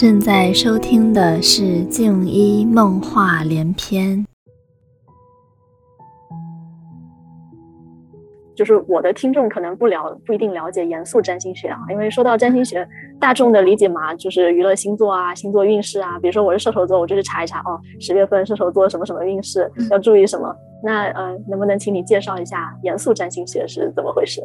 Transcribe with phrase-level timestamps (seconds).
[0.00, 4.16] 正在收听的是《静一梦话连篇》。
[8.56, 12.88] 就是我的听众可能不了不一定了解严肃占星学啊，因为说到占星学，
[13.20, 16.18] 大众的理解嘛，就是娱乐星座啊、星座运势啊。
[16.18, 20.50] 比如说我是射手座，我就去查一查哦，十月份射手座什么什么运势要注意什么。
[20.82, 24.40] 那呃，能不能请你介绍一下严肃占星学是怎么回事？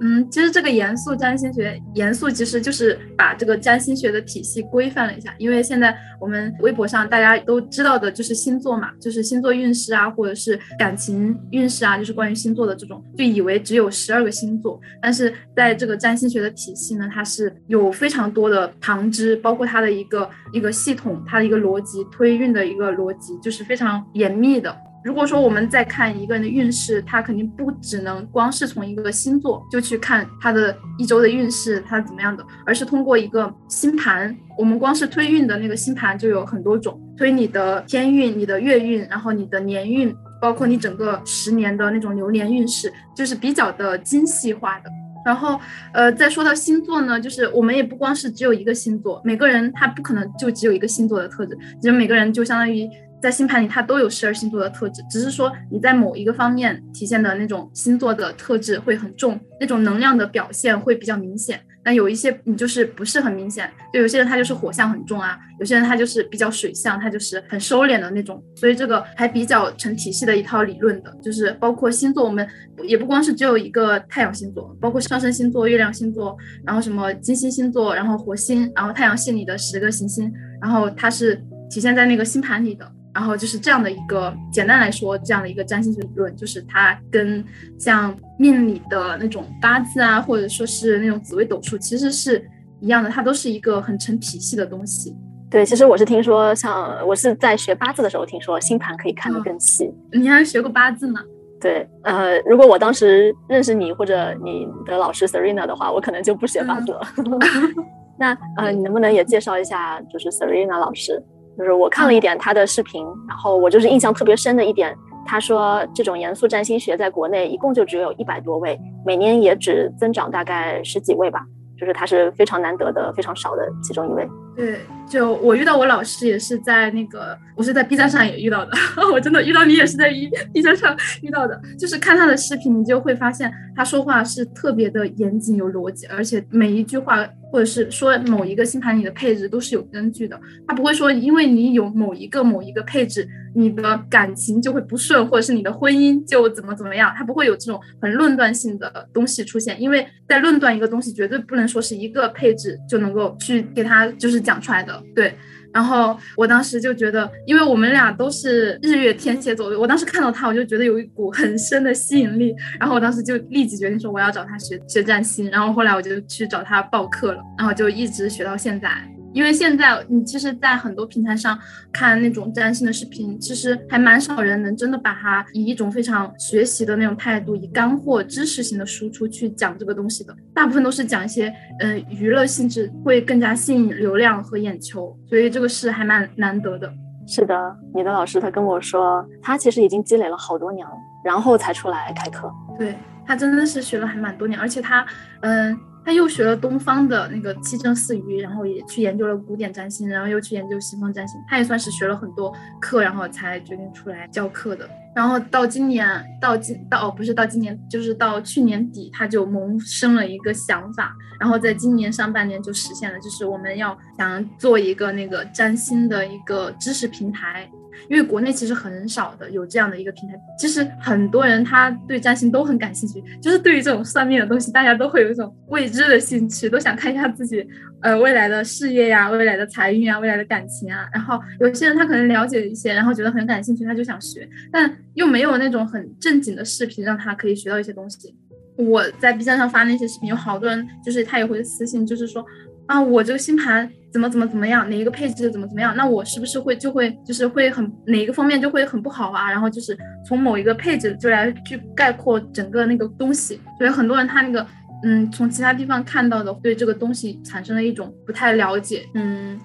[0.00, 5.34] 嗯，其实这个严肃占星学，严肃其实就是把这个占星学的体系规范了一下。
[5.38, 14.78] 因为现在我们微博上大家都知道的就是星座嘛，就是星座运势啊，或者是感情运势啊，就是关于星座的这种，就以为只有十二个星座。
[15.00, 24.76] 但是在这个占星学的体系呢，它是有非常多的旁支，包括它的一个一个系统，它的一个逻辑推运的一个逻辑，就是非常严密的。
[25.06, 34.36] 如果说我们再看一个人的运势，他肯定不只能光是从一个星座就去看他的一周的运势，他怎么样的，而是通过一个星盘。
[34.58, 44.90] 我们光是推运的那个星盘就有很多种，推你的天运、你的月运，然后你的年运，包括你整个十年的那种流年运势，就是比较的精细化的。
[45.24, 45.60] 然后，
[45.92, 52.90] 呃，再说到星座呢，就是我们也不光是只有一个星座，每个人他不可能就只有一个星座的特质，其实每个人就相当于。
[53.26, 61.60] 在星盘里，它都有十二星座的特质，只是说你在某一个方面体现的那种星座的特质会很重，那种能量的表现会比较明显。
[61.82, 68.40] 但有一些你就是不是很明显，就有些人他就是火象很重啊，有些人他就是比较水象，他就是很收敛的那种。
[68.54, 72.46] 所以这个还比较成体系的一套理论的，就是包括星座，我们
[72.84, 81.34] 也不光是只有一个太阳星座，包括上升星座、月亮星座，然后什么金星星座，然后火星，然后太阳系里的十个行星，然后它是
[81.68, 82.88] 体现在那个星盘里的。
[83.16, 87.42] 然后就是这样的一个，简单来说，这样的一个占星学理论，就是它跟
[87.78, 92.46] 像命理的那种八字啊，或者说是那种紫微斗数，其实是
[92.78, 95.16] 一样的，它都是一个很成体系的东西。
[95.50, 99.90] 对，其实我是听说，像我是在学八字的时候听说，星盘可以看得更细。
[100.12, 101.18] 你还学过八字呢？
[101.58, 107.00] 对，呃，如果我当时认识你或者你的老师 Serena 的话，我可能就不学八字了。
[108.20, 111.22] 那呃，你能不能也介绍一下，就是 Serena 老师？
[111.56, 121.44] 就是我看了一点他的视频，然后我就是印象特别深的一点，他说这种严肃占星学在国内一共就只有一百多位，每年也只增长大概十几位吧，
[121.78, 124.28] 就是他是非常难得的、非常少的其中一位。
[124.54, 128.72] 对，就我遇到我老师也是在那个，我是在 B 站上也遇到的，
[129.12, 154.36] 我真的遇到你也是在 B B 站上遇到的，就是看他的视频，你就会发现他说话是特别的严谨有逻辑，而且每一句话或者是说某一个星盘里的配置都是有根据的，他不会说因为你有某一个某一个配置，你的感情就会不顺，或者是你的婚姻就怎么怎么样，他不会有这种很论断性的东西出现，因为在论断一个东西，绝对不能说是一个配置就能够去给他就是。
[154.46, 155.34] 讲出来的对，
[155.72, 168.88] 然后我当时就觉得，因为我们俩都是日月天蝎座，我当时看到他，我就觉得有一股很深的吸引力，然后我当时就立即决定说我要找他学学占星，然后后来我就去找他报课了，然后就一直学到现在。
[169.36, 171.58] 因为现在你其实，在很多平台上
[171.92, 180.34] 看那种占星的视频，其实还蛮少人能真的把它以一种非常学习的那种态度，以干货、知识型的输出去讲这个东西的。
[180.54, 186.90] 大部分都是讲一些嗯娱乐性质，会更加吸引流量和眼球，所以这个是还蛮难得的。
[187.26, 192.50] 是的，你的老师他跟我说，他其实已经积累了好多年了，然后才出来开课。
[192.78, 192.96] 对
[193.26, 195.04] 他真的是学了还蛮多年，而且他
[195.42, 195.78] 嗯。
[196.06, 201.36] 他又学了东方的那个七正四余，然后也去研究了古典占星，然后又去研究西方占星。
[201.48, 204.88] 他也算是学了很多课，然后才决定出来教课的。
[205.16, 206.06] 然后到今年，
[206.38, 217.66] 到今到哦不是到今年，就是到去年底，他就萌生了一个想法，然后在今年上半年就实现了，就是我们要想做一个那个占星的一个知识平台。
[218.10, 227.66] 因为国内其实很少的有这样的一个平台，其实很多人他对占星都很感兴趣，就是对于这种算命的东西，大家都会有一种未知的兴趣，都想看一下自己
[228.02, 231.08] 呃未来的事业呀、未来的财运啊、未来的感情啊。
[231.10, 238.34] 然后有些人他可能了解一些，然后觉得很感兴趣，他就想学，但又没有那种很正经的视频让他可以学到一些东西。
[238.78, 242.46] 我在 B 站上发那些视频，有好多人就是他也会私信，就是说。
[242.86, 245.92] 啊，我这个星盘怎么怎么怎么样，哪一个配置怎么怎么样？
[245.96, 249.50] 那我是不是会就会就是会很哪一个方面就会很不好啊？
[249.50, 254.64] 然后就是从某一个配置就来去概括整个那个东西，所以很多人他那个
[255.02, 259.58] 嗯，从其他地方看到的对这个东西产生了一种不太了解，嗯，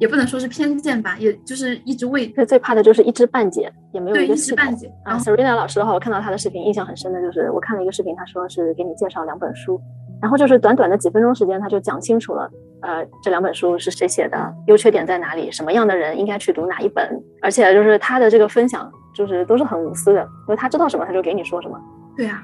[0.00, 4.90] 也不能说是偏见吧，也就是一直为最最怕的就是一知半解，也没有一个知半解。
[5.04, 9.80] 啊，Serena 老师的话，我看到他的视频印象很深的就是我看了一个视频，他说是给你介绍两本书。
[10.20, 12.50] 然后就是短短的几分钟时间，他就讲清楚了
[12.82, 21.78] 呃，这两本书是谁写的，优缺点在哪里，什么样的人应该去读哪一本，而且就是他的这个分享，就是都是很无私的，因为他知道什么他就给你说什么。
[22.16, 22.42] 对呀。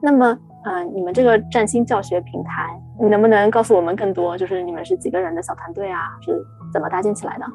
[0.00, 2.68] 那么，呃，你们这个占星教学平台，
[3.00, 4.36] 你能不能告诉我们更多？
[4.36, 6.10] 就是你们是几个人的小团队啊？
[6.20, 6.32] 是
[6.74, 7.46] 怎么搭建起来的？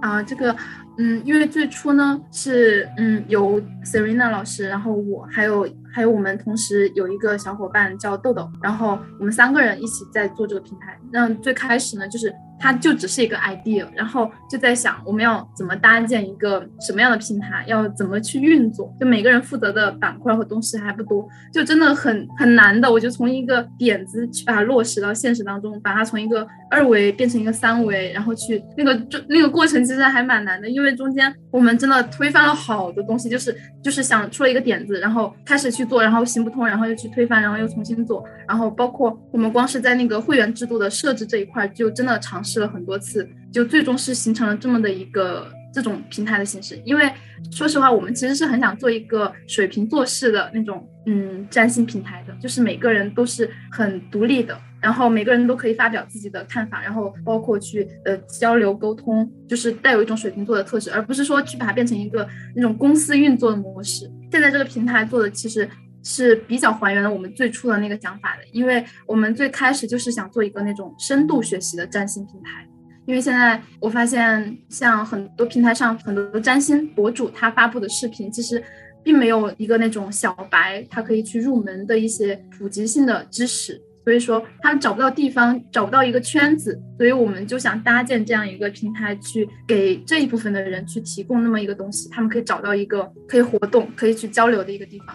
[0.00, 0.54] 啊，这个，
[0.98, 5.66] 嗯，因为最初呢是，嗯，有 Serena 老师，然后我还有
[5.98, 10.96] 还有我们同时有一个小伙伴叫豆豆，然后我们三个人一起在做这个平台。
[11.10, 12.32] 那最开始呢，就是。
[12.60, 18.92] 它就只是一个 idea，然后就在想我们要怎么搭建一个什么样的平台，要怎么去运作。
[18.98, 22.90] 就每个人负责的板块和东西还不多，就真的很很难的。
[22.90, 42.42] 我就从一个点子去把它落实到现实当中，把它从一个二维变成一个三维，然后去那个就那个过程其实还蛮难的，因为中间我们真的推翻了好多东西，就是就是想出了一个点子，然后开始去做，然后行不通，然后又去推翻，然后又重新做，然后包括我们光是在那个会员制度的设置这一块，就真的尝。
[42.48, 46.80] 试了很多次，就最终是形成了这么的一个这种平台的形式。
[46.82, 47.12] 因为
[47.50, 62.26] 说实话，我们其实是很想做一个水瓶座式的那种嗯占星平台的，就是每个人都是很独立的，然后每个人都可以发表自己的看法，然后包括去呃交流沟通，就是带有一种水瓶座的特质，而不是说去把它变成一个
[62.56, 64.10] 那种公司运作的模式。
[64.30, 65.68] 现在这个平台做的其实。
[66.04, 72.66] 是比较还原了我们最初的那个想法的，因为我们最开始就是想做一个那种深度学习的占星平台。
[73.04, 78.62] 因为现在我发现，像很多平台上很多占星博主他发布的视频，其实
[79.02, 83.78] 并没有一个那种小白他可以去入门的一些普及性的知识，
[84.08, 95.14] 所以说他们找不到地方，找不到一个圈子，所以我们就想搭建这样一个平台，去给这一部分的人去提供那么一个东西，他们可以找到一个可以活动、可以去交流的一个地方。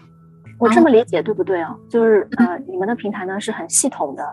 [0.60, 1.76] 我这么理解对不对啊？
[1.90, 4.24] 就是呃，你们的平台呢是很系统的、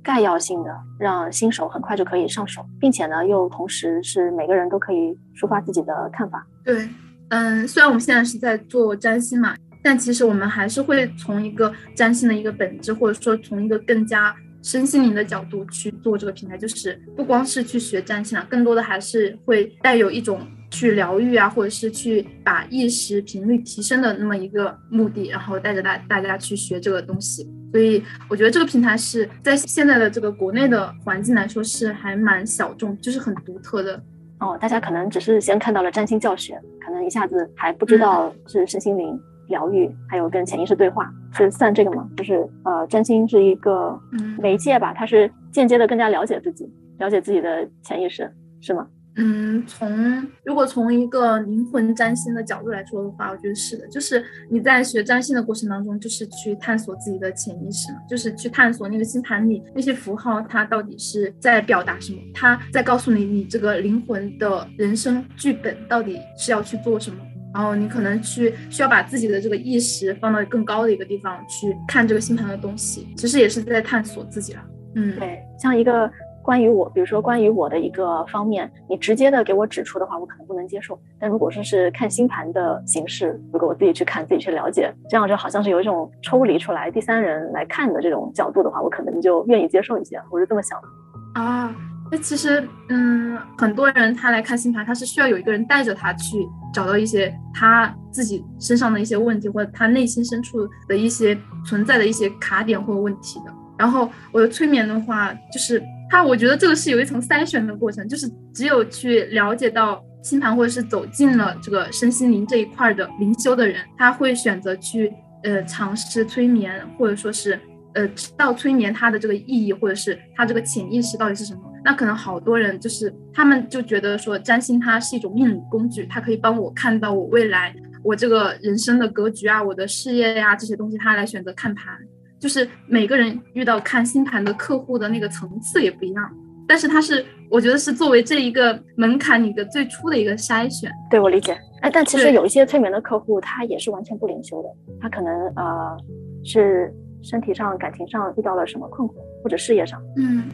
[0.00, 6.46] 概要性的，让新手很快就可以上手，并且呢又同时是每个人都可以抒发自己的看法。
[6.64, 6.88] 对，
[7.30, 20.40] 嗯，虽然我们现在是在做占星嘛，但其实我们还是会从一个占星的一个本质，或者说从一个更加身心灵的角度去做这个平台，就是不光是去学占星了，更多的还是会带有一种。
[20.70, 27.48] 去疗愈啊，或者是去把意识频率提升的那么一个目的，然后带着大大家去学这个东西。
[27.70, 34.02] 所以我觉得这个平台是在现在的这个国内的环境来说是还蛮小众，就是很独特的。
[34.40, 39.16] 哦，大家可能只是先看到了占星教学，可能一下子还不知道是身心灵
[39.48, 42.08] 疗愈，还有跟潜意识对话，是算这个吗？
[42.16, 43.98] 就是呃，占星是一个
[44.38, 46.68] 媒介吧，它是间接的更加了解自己，
[46.98, 48.30] 了解自己的潜意识，
[48.60, 48.86] 是吗？
[49.16, 54.20] 嗯，从如果从一个灵魂占星的角度来说的话，我觉得是的，就是
[54.50, 67.18] 你在学占星的过程当中，就是去探索自己的潜意识嘛，就是去探索那个星盘里那些符号，它到底是在表达什么，它在告诉你你这个灵魂的人生剧本到底是要去做什么，
[67.54, 74.60] 然后你可能去需要把自己的这个意识放到更高的一个地方去看这个星盘的东西，其实也是在探索自己了。
[74.96, 76.10] 嗯，对，像一个。
[76.44, 81.00] 关于我，比如说关于我的一个方面，你直接的给我指出的话，我可能不能接受。
[81.18, 90.20] 但如果说是看星盘的形式，如果我自己去看，自己去了解，这样就好像是有一种抽离出来，第三人来看的这种角度的话，我可能就愿意接受一些。
[90.30, 91.40] 我是这么想的。
[91.40, 91.74] 啊，
[92.10, 103.52] 那其实，嗯，很多人他来看星盘，他是需要有一个人带着他去找到一些他自己身上的一些问题，或者他内心深处的一些存在的一些卡点或问题的。
[103.78, 105.82] 然后我的催眠的话，就是。
[106.10, 117.58] 他我觉得这个是有一层筛选的过程，就是只有去了解到星盘，或者是走进了这个身心灵这一块的灵修的人，他会选择去呃尝试催眠，或者说是
[117.94, 121.60] 呃知道催眠它的这个意义，或者是他这个潜意识到底是什么。
[121.84, 131.94] 那可能好多人就是他们就觉得说占星它是一种命理工具，它可以帮我看到我未来我这个人生的格局啊，我的事业呀这些东西，他来选择看盘。
[132.40, 136.30] 就是每个人遇到看星盘的客户的那个层次也不一样，
[136.68, 140.90] 但是它是我觉得是作为这一个门槛一个最初的一个筛选。
[141.10, 144.68] 对我理解，哎，但其实有一些催眠的客户他也是完全不灵修的，
[145.00, 145.96] 他可能呃
[146.44, 150.44] 是身体上、感情上遇到了什么困惑，或者事业上，嗯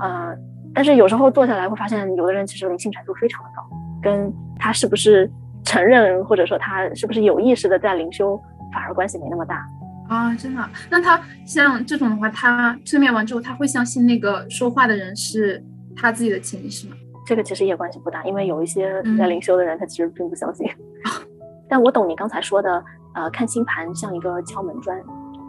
[0.00, 0.36] 呃，
[0.74, 3.68] 但是有时候坐下来会发现，有的人其实灵性程度非常的高，
[4.02, 5.30] 跟他是不是
[5.64, 8.40] 承认或者说他是不是有意识的在灵修
[8.72, 9.66] 反而关系没那么大。
[10.08, 10.68] 啊，真的？
[10.90, 15.64] 那他像这种的话，他催眠完之后，他会相信那个说话的人是
[15.96, 16.96] 他自己的潜意识吗？
[17.26, 20.66] 这个其实也关系不大，因为有一些在灵修的人，他其实并不相信。
[21.68, 22.82] 但我懂你刚才说的，
[23.14, 25.00] 呃，看星盘像一个敲门砖，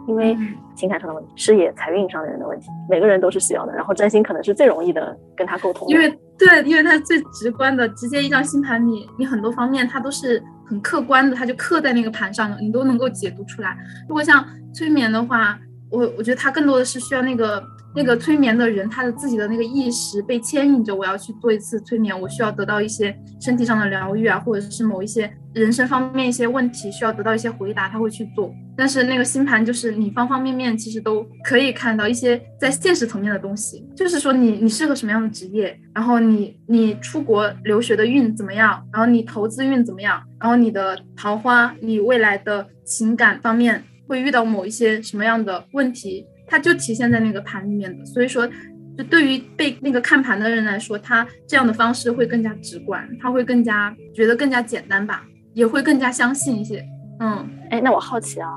[0.06, 0.36] 因为
[0.74, 3.72] 情感上的问题、事业、财运上的人的问题，每个人都是需要的。
[3.72, 13.76] 然后占星可能是最容易的跟他沟通，因为对，因为他最直观的，直接一张星盘，你你很多方面它都是很客观的，它就刻在那个盘上了，你都能够解读出来。
[14.08, 14.44] 如果像
[14.74, 15.58] 催眠的话，
[15.90, 17.62] 我我觉得它更多的是需要那个。
[17.94, 28.52] 那个催眠的人，他的自己的那个意识被牵引着，我要去做一次催眠，我需要得到一些身体上的疗愈啊，或者是某一些人生方面一些问题需要得到一些回答，他会去做。
[28.74, 46.26] 但是那个星盘就是你方方面面其实都可以看到一些在现实层面的东西，就是说你你适合什么样的职业，然后你你出国留学的运怎么样，然后你投资运怎么样，然后你的桃花，你未来的情感方面会遇到某一些什么样的问题。
[46.52, 48.46] 它就体现在那个盘里面的，所以说，
[48.94, 56.84] 就对于被那个看盘的人来说，他这样的方式会更加直观，他会更加觉得更加简单吧，也会更加相信一些。
[57.20, 58.50] 嗯，哎，那我好奇啊，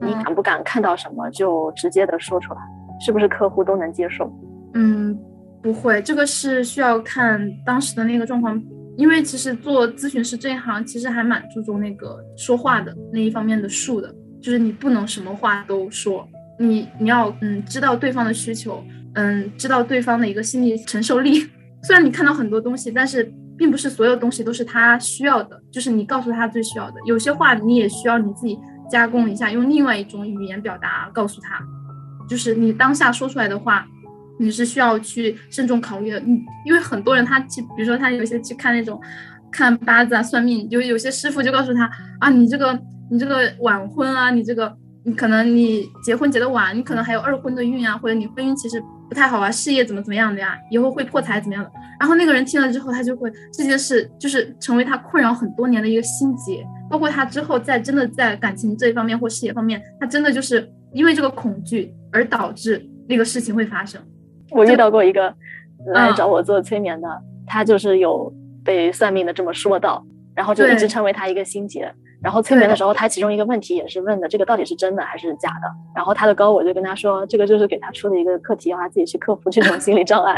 [0.00, 2.60] 你敢不敢看到什么就直接的说出来？
[3.04, 4.32] 是不是客户都能接受？
[4.74, 5.18] 嗯，
[5.60, 8.62] 不会，这个是需要看当时的那个状况，
[8.96, 16.28] 因为其实做咨询师这一行其实还蛮注重那个说话的那一方面的术的，就是你不能什么话都说。
[16.60, 21.48] 你你要嗯知道对方的需求，嗯知道对方的一个心理承受力。
[21.82, 26.96] 虽然你看到很多东西，但是并不是所有东西都是他需要的，就是你告诉他最需要的。
[27.06, 28.58] 有些话你也需要你自己
[28.90, 31.58] 加工一下，用另外一种语言表达告诉他。
[32.28, 33.86] 就是你当下说出来的话，
[34.38, 36.20] 你是需要去慎重考虑的。
[36.20, 39.00] 你因为很多人他去，比如说他有些去看那种
[39.50, 42.78] 看八字啊、算命，有有些师傅就告诉他啊，你这个
[43.10, 44.76] 你这个晚婚啊，你这个。
[45.02, 51.70] 你可能你结婚结的晚，你可能还有二婚的运啊，或者你婚姻其实不太好啊，事业怎么怎么样的呀，以后会破财怎么样的？
[51.98, 64.00] 然后那个人听了之后，他就会这件事就是成为他困扰很多年的一个心结，包括他之后在真的在感情这一方面或事业方面，他真的就是因为这个恐惧而导致那个事情会发生。
[64.50, 65.34] 我遇到过一个
[65.94, 67.08] 来找我做催眠的，
[67.46, 68.30] 他就是有
[68.62, 70.04] 被算命的这么说到，
[70.34, 71.90] 然后就一直成为他一个心结。
[72.22, 75.66] 然后催眠的时候，他其中一个问题也是问的这个到底是真的还是假的。
[75.94, 80.36] 然后他的高我就跟他说，这个就是给他出的一个课题，让他自己去克服这种心理障碍。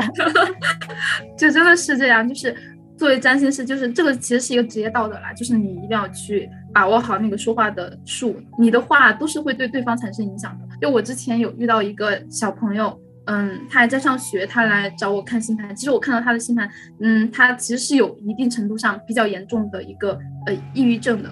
[1.37, 2.55] 就真的是这样，就是
[2.97, 10.65] 作为占星师，就是这个其实是一个职业道德啦，就是你一定要去把握好那个说话的术，你的话都是会对对方产生影响的。
[10.81, 12.97] 就我之前有遇到一个小朋友，
[13.27, 15.75] 嗯，他还在上学，他来找我看星盘。
[15.75, 16.71] 其实我看到他的星盘，
[17.01, 21.29] 嗯，他其实是有一定程度上比较严重的一个呃抑郁症的。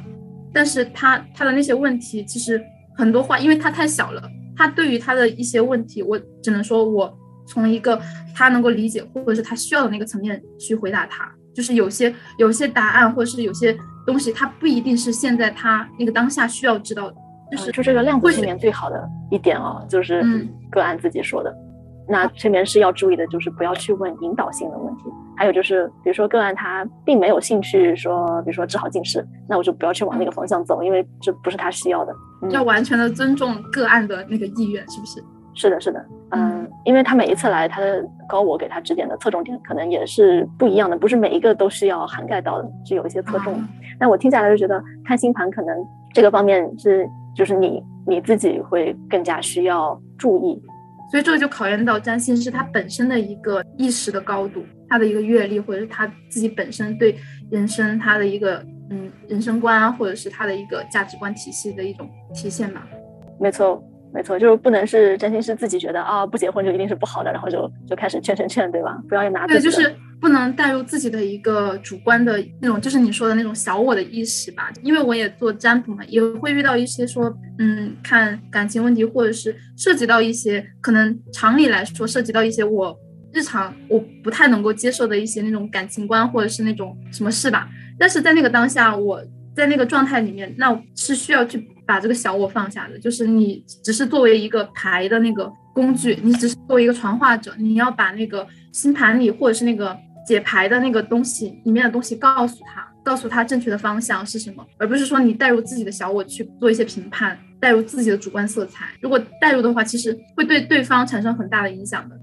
[0.52, 2.61] 但是他他的那些问题，其实
[2.97, 4.23] 很多话，因为他太小了，
[4.57, 7.16] 他对于他的一些问题，我只能说，我
[7.47, 8.00] 从一个
[8.35, 13.76] 他能够理解或者是他需要的那个层面去回答他，就是有些有些答案或者是有些
[14.07, 17.16] 东西，他不一定是现在他那个当下需要知道的，
[17.50, 20.25] 就是就这个量子催眠最好的一点哦，就是
[20.71, 21.54] 个案自己说的。
[22.11, 25.05] 那催眠师要注意的就是不要去问引导性的问题，
[25.37, 32.12] 还有就是，比如说个案他并没有兴趣说，比如说治好近视，那我就不要去往那个方向走，因为这不是他需要的。
[32.50, 35.23] 要完全的尊重个案的那个意愿，是不是？
[35.55, 43.55] 是的，是的，嗯，因为他每一次来，他的高我给他指点的侧重点可能也是不一样的，不是每一个都是要涵盖到的，是有一些侧重。
[43.99, 45.76] 那我听下来就觉得看星盘可能
[46.14, 50.61] 这个方面是，就是你你自己会更加需要注意。
[51.11, 57.17] 所以这个就考验到占星师他本身的一个意识的高度，他的一个阅历，或者是他自己本身对
[57.50, 62.87] 人生他的一个嗯人生观啊，或者是他的一个价值观体系的一种体现吧。
[63.40, 63.83] 没错，
[64.14, 69.02] 没错，就是不能是占星师自己觉得啊不结婚就一定是不好的，然后就就开始劝劝劝，对吧？
[69.09, 74.71] 不要拿对，就是不能带入自己的一个主观的那种，就是你说的那种小我的意识吧。
[74.83, 77.35] 因为我也做占卜嘛，也会遇到一些说。
[77.62, 82.99] 嗯，看感情问题，或者是涉及到一些可能常理来说涉及到一些我
[83.35, 87.69] 日常我不太能够接受的一些那种感情观，或者是那种什么事吧。
[87.99, 89.23] 但是在那个当下，我
[89.55, 92.99] 在那个状态里面，那是需要去把这个小我放下的。
[92.99, 99.95] 就是你只是作为一个牌的那个工具，你只是作为一个传话者，你要把那个星盘里或者是那个
[100.31, 102.87] 解牌的那个东西里面的东西告诉他。
[103.03, 108.85] 告诉他正确的方向是什么，而不是说你带入自己的小我去做一些评判，带入自己的主观色彩。
[109.01, 112.15] 如果带入的话，其实会对对方产生很大的影响的。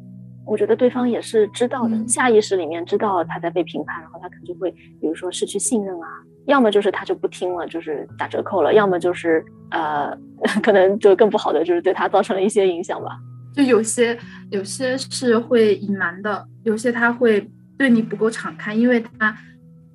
[0.45, 4.69] 我觉得对方也是知道的，下意识里面知道他在被评判，然后他可能就会，
[5.01, 6.07] 比如说失去信任啊，
[6.45, 10.15] 要么就是他就不听了，就是打折扣了，要么就是呃，
[10.61, 13.17] 可能就更不好的，就是对他造成了一些影响吧。
[13.55, 14.15] 就有些
[14.51, 19.37] 有些是会隐瞒的，有些他会对你不够敞开，因为他。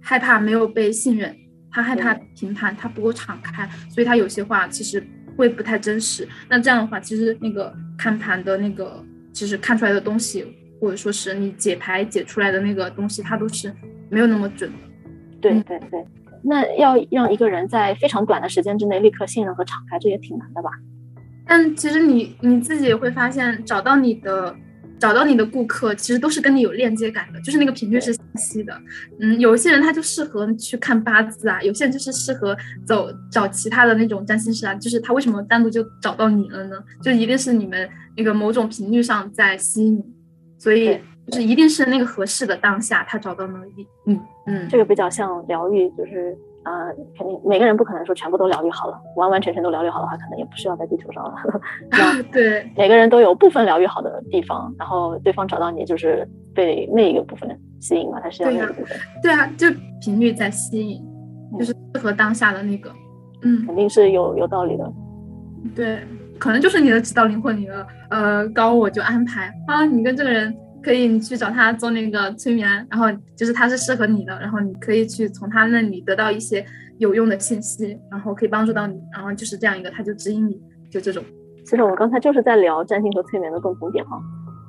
[0.04, 1.32] 害怕没有被信任，
[1.70, 5.00] 他害怕评判，他不够敞开，所以他有些话其实
[5.36, 6.28] 会不太真实。
[6.48, 9.00] 那这样的话，其实那个看盘的那个，
[9.32, 10.44] 其实看出来的东西，
[10.80, 13.72] 或者说是你解牌解出来的那个东西，它都是
[14.10, 14.76] 没有那么准的。
[15.40, 16.04] 对对对，
[16.42, 20.70] 那要让一个人在非常短的时间之内立刻信任和敞开，这也挺难的吧？
[21.46, 24.56] 但其实你你自己也会发现，找到你的。
[25.02, 28.72] 找到你的顾客，其实都是跟你有链接感的，就是那个频率是相吸的。
[29.18, 32.56] 嗯，有些人他就适合去看八字啊，有些人就是适合
[32.86, 34.72] 走找其他的那种占星师啊。
[34.76, 36.76] 就是他为什么单独就找到你了呢？
[37.02, 40.00] 就一定是你们那个某种频率上在吸引，
[40.56, 43.84] 所以就是一定是那个合适的当下他找到了你。
[44.06, 46.38] 嗯嗯，这个比较像疗愈，就是。
[46.64, 51.34] 呃，肯定每个人不可能说全部都疗愈好了，完完全全都疗愈好的话，可能也不需要在地球上了。
[52.32, 57.48] 对，每个人都有部分疗愈好的地方，然后对方找到你就是被那一个部分
[57.80, 58.96] 吸引嘛，他是要那个部分。
[59.22, 59.66] 对啊，就
[60.00, 61.02] 频率在吸引，
[61.58, 62.90] 就是适合当下的那个。
[63.42, 64.92] 嗯，肯定是有有道理的。
[65.74, 65.98] 对，
[66.38, 70.54] 可能就是你的指导灵魂，你的呃高我就安排啊，你跟这个人。
[70.82, 76.64] 可以，你去找他做那个催眠，然后就是他是适合你的，然后你可以去从他那里得到一些
[76.98, 80.60] 有用的信息，然后可以帮助到你，然后就是这样一个，他就指引你，
[80.90, 81.22] 就这种。
[81.64, 84.20] 其实我刚才就是在聊占星和催眠的共同点哈。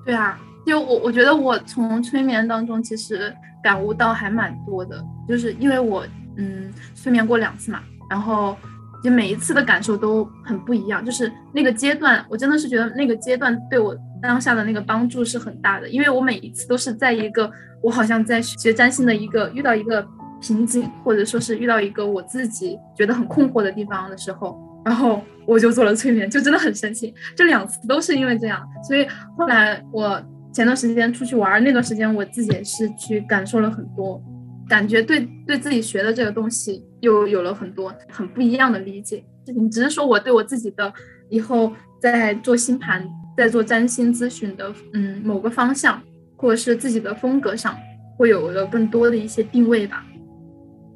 [0.05, 6.05] 对啊，就我我觉得我从催眠当中其实感悟到还蛮多的，就是因为我
[6.37, 8.55] 嗯催眠过两次嘛，然后
[9.03, 13.97] 就每一次的感受都很不一样，就是那个阶段，我真的是觉得那个阶段对我。
[14.23, 17.51] 当下的那个帮助是很大的，因为我每一次都是在一个
[17.81, 20.01] 我好像在学占星的一个遇到一个
[20.41, 27.13] 瓶颈，或者说是遇到一个我自己觉得很困惑的地方的时候，然后我就做了催眠，就真的很神奇。
[27.35, 29.05] 这两次都是因为这样，所以
[29.37, 30.21] 后来我
[30.53, 34.23] 前段时间出去玩那段时间，我自己也是去感受了很多，
[34.69, 39.21] 感觉对对自己学的这个东西又有了很多很不一样的理解。
[39.53, 40.93] 你只是说我对我自己的
[41.29, 43.05] 以后在做星盘。
[43.37, 46.01] 在做占星咨询的，嗯，某个方向，
[46.35, 47.77] 或者是自己的风格上，
[48.17, 50.05] 会有了更多的一些定位吧。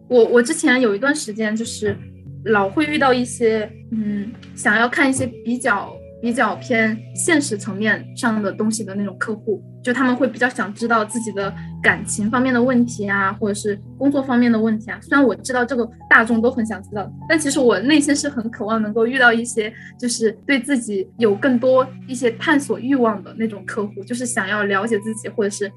[0.07, 1.95] 我我之前有一段时间，就是
[2.45, 5.95] 老会遇到一些，嗯，想要看一些比较。
[6.19, 14.99] 比较偏现实层面上的东西的那种客户，就他们会比较想知道自己的感情方面的问题啊，或者是工作方面的问题啊。
[15.01, 25.71] 虽然我知道这个大众都很想知道，但其实我内心是很渴望能够遇到一些就是对自己有更多一些探索欲望的那种客户，就是想要了解自己，或者是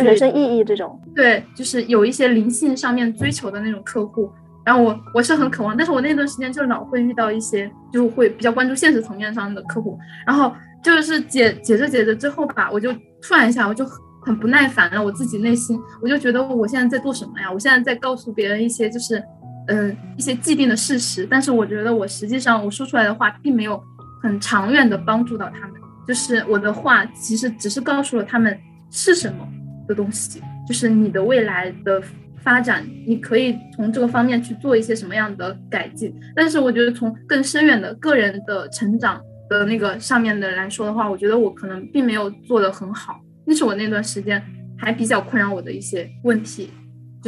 [0.00, 0.96] 人生意义这种。
[1.12, 4.30] 对，就是有一些灵性上面追求的那种客户。
[4.64, 10.52] 然后我我是很渴望，但是我那段时间就老会遇到一些，就会比较关注现实层面上的客户，然后
[10.82, 12.92] 就是解解着解着之后吧，我就
[13.26, 13.84] 突然一下我就
[14.22, 17.50] 很不耐烦了，我自己内心我就觉得我现在在做什么呀？
[17.52, 19.22] 我现在在告诉别人一些就是，
[19.68, 23.82] 嗯，一些既定的事实，但是我觉得我实际上我说出来的话并没有
[24.22, 25.72] 很长远的帮助到他们，
[26.06, 28.56] 就是我的话其实只是告诉了他们
[28.90, 29.46] 是什么
[29.88, 32.00] 的东西，就是你的未来的。
[32.46, 36.14] 发展，你可以从这个方面去做一些什么样的改进？
[36.36, 43.20] 但是我觉得从更深远的个人的成长的那个上面的来说的话，我觉得我可能并没有做得很好。
[43.44, 44.42] 那是我那段时间
[44.76, 46.70] 还比较困扰我的一些问题。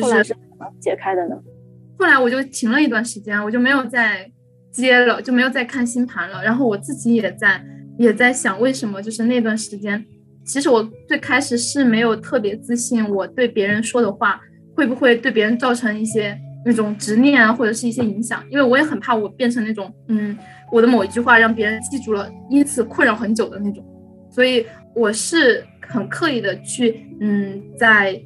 [0.01, 1.37] 后来是怎么解开的呢？
[1.99, 4.31] 后来我就停了一段时间，我就没有再
[4.73, 6.43] 接了，就没有再看星盘了。
[6.43, 7.65] 然后我自己也在
[7.99, 10.05] 也在想，为什么就是那段时间，
[10.45, 14.41] 其实我最开始是没有特别自信，我对别人说的话。
[14.77, 18.41] 会不会对别人造成一些那种执念啊，或者是一些影响？
[18.49, 20.39] 因为我也很怕我变成那种，嗯，
[20.71, 23.85] 我的某一句话让别人记住了，因此困扰很久的那种。
[24.31, 28.21] 所以我是很刻意的去，嗯，在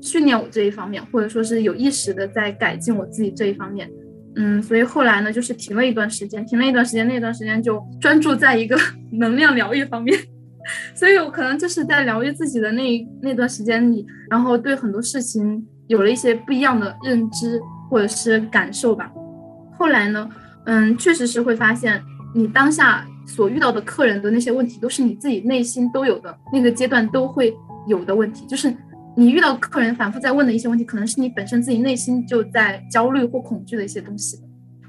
[0.00, 3.90] 训练我这一方面，或者说是有意识的在改进我自己这一方面。
[4.36, 8.76] 嗯，所以后来呢，就是停了一段时间，停了一段时间，那段时间就专注在一个
[9.12, 10.18] 能量疗愈方面。
[10.94, 15.66] 所以我可能就是在疗愈自己的那那段时间里，然后对很多事情。
[15.88, 19.08] 有了一些不一样的认知或者是感受吧。
[19.78, 20.28] 后来呢，
[20.66, 22.02] 嗯，确实是会发现，
[22.34, 28.44] 你当下所遇到的客人的那些问题，都是你自己内心都有的那个阶段都会有的问题。
[28.46, 28.72] 就是
[29.16, 34.38] 你遇到客人反复在问的一些问题，可能是你本身自己内心就在焦虑或恐惧的一些东西。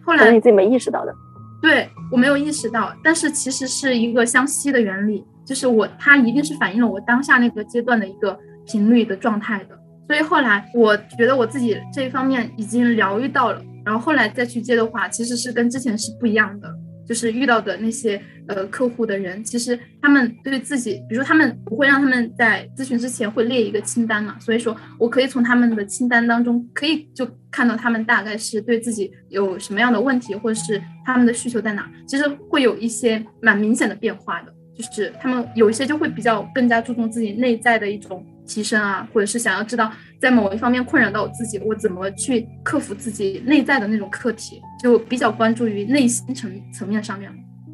[0.04, 1.13] 后来你自己没意识到的，
[1.62, 9.78] 对我没有意识到，但是其实是一个相吸的原理，就是我它一定是反映了我当下那个阶段的一个频率的状态的。
[10.08, 16.67] 所以后来我觉得我自己这一方面已经疗愈到了，然后后来再去接的话，其实是跟之前是不一样的。
[17.08, 44.62] 就是遇到的那些呃客户的人，其实他们对自己，比如说他们不会让他们在咨询之前会列一个清单嘛，所以说我可以从他们的清单当中可以就看到他们大概是对自己有什么样的问题，或者是他们的需求在哪，其实会有一些蛮明显的变化的，就是他们有一些就会比较更加注重自己内在的一种提升啊，或者是想要知道在某一方面困扰到我自己，我怎么去克服自己内在的那种课题。
[44.82, 47.32] 就比较关注于内心层层面上面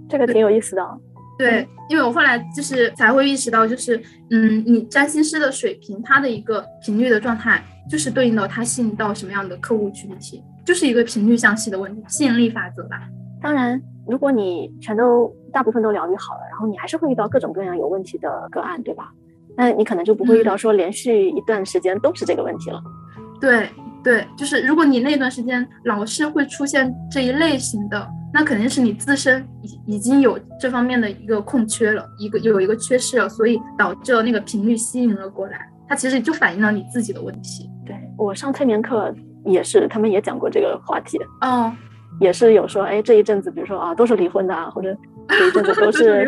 [0.09, 0.81] 这个挺有意思的。
[1.37, 13.01] 对，因为我后来就是才会意识到，就是嗯，你占星师的水平，它的一个频率的状态，就是对应到他吸引到什么样的客户群体，就是一个频率相吸的问题，吸引力法则吧。
[13.41, 19.11] 当然，如果你全都大部分都疗愈好了，然后你还是会遇到各种各样有问题的个案，对吧？
[19.57, 22.81] 那你可能就不会遇到说连续一段时间都是这个问题了。
[23.39, 23.69] 对。
[24.03, 37.69] 对，就是如果你那段时间老是会出现这一类型的，那肯定是你自身已已经有这方面的一个空缺了，一个有一个缺失了，所以导致了那个频率吸引了过来，它其实就反映了你自己的问题。
[37.85, 41.71] 对我上催眠课也是，他们也讲过这个话题，哦，
[42.19, 44.93] 也是有说，哎，这一阵子，比如说啊，都是离婚的啊，或者
[45.29, 46.27] 这一阵子都 是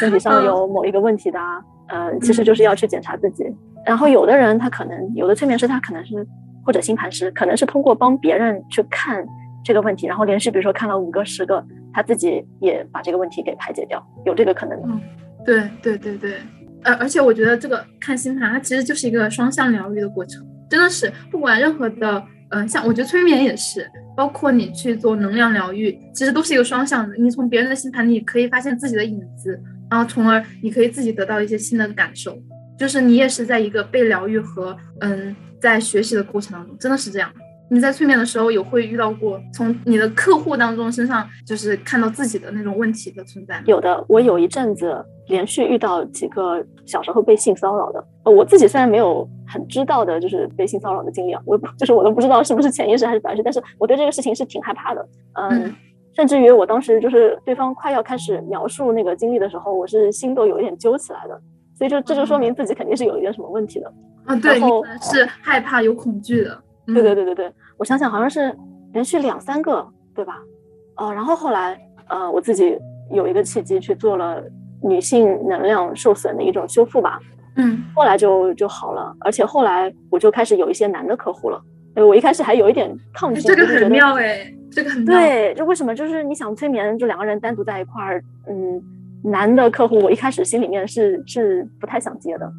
[0.00, 3.44] 身体上有某一个问题的啊，呃，其实就是要去检查自己。
[3.84, 6.26] 然后有的人他可能有的催眠师他可能是。
[6.64, 9.26] 或者星盘师可能是通过帮别人去看
[9.64, 11.60] 这个问题，然后连续比如说看了五个、十个，
[11.92, 14.80] 他自己也把这个问题给排解掉，有这个可能。
[14.84, 15.00] 嗯，
[15.44, 16.36] 对对对对，
[16.84, 20.40] 呃，而且我觉得这个看星盘，它其实就是一个双向疗愈的过程，
[20.70, 27.16] 真的是不管任何的，嗯，像我觉得催眠也是，包括你去做能量疗愈，其实都是一个双向的。
[27.16, 29.60] 你从别人的星盘里可以发现自己的影子，
[29.92, 32.36] 然后从而你可以自己得到一些新的感受，
[32.78, 35.36] 就是你也是在一个被疗愈和嗯。
[35.62, 37.30] 在学习的过程当中，真的是这样。
[37.70, 43.62] 你在催眠的时候，有会遇到过从你的客户当中身上，就是看到自己的那种问题的存在？
[43.64, 48.04] 有的，我有一阵子连续遇到几个小时候被性骚扰的。
[48.24, 55.08] 呃，我自己虽然没有很知道的，就是被性骚扰的经历啊，我就是我都不知道是不是潜意识还是表意识，但是我对这个事情是挺害怕的。
[55.34, 55.72] 嗯，
[56.14, 61.40] 甚至于我当时就是对方快要开始描述那个经历的时候，我是心都有一点揪起来的。
[61.74, 63.92] 所以就这就说明自己肯定是有一点什么问题的。
[64.24, 64.60] 啊，对，
[65.00, 66.62] 是害怕有恐惧的。
[66.86, 68.54] 对对对对对，我想想好像是
[68.92, 70.38] 连续两三个，对吧？
[70.96, 72.78] 呃，然后后来呃，我自己
[73.10, 74.42] 有一个契机去做了
[74.82, 77.18] 女性能量受损的一种修复吧。
[77.56, 81.60] 嗯，后来就就好了，而且后来我就开始有一些男的客户了。
[81.94, 85.04] 呃，我一开始还有一点抗拒，这个很妙哎，这个很。
[85.04, 88.82] 对，就为什么就是你想催眠，就两个人单独在一块儿，嗯，
[89.22, 92.52] 男的客户我一开始心里面是是不太想接的。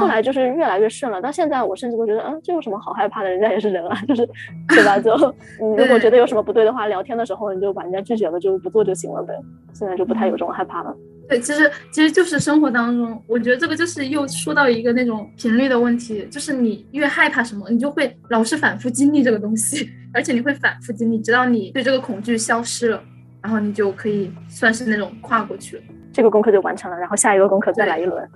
[0.00, 3.28] 后来就是越来越顺了，到现在我甚至都觉得，嗯，这有什么好害怕的？
[3.30, 4.26] 人家也是人啊， 就是，
[4.68, 4.98] 对吧？
[4.98, 5.14] 就
[5.60, 9.34] 你如果觉得有什么不对的话，聊天的时候你就把人家拒绝了，就不做就行了呗。
[9.72, 10.94] 现在就不太有这种害怕了。
[11.28, 23.02] 对，其实其实就是生活当中，我觉得这个就是又说到一个那种频率的问题，就是你越害怕什么，你就会老是反复经历这个东西， 而且你会反复经历，直到你对这个恐惧消失了，
[23.42, 25.82] 然后你就可以算是那种跨过去了。
[26.14, 28.30] 这个功课就完成了，然后下一个功课再来一轮，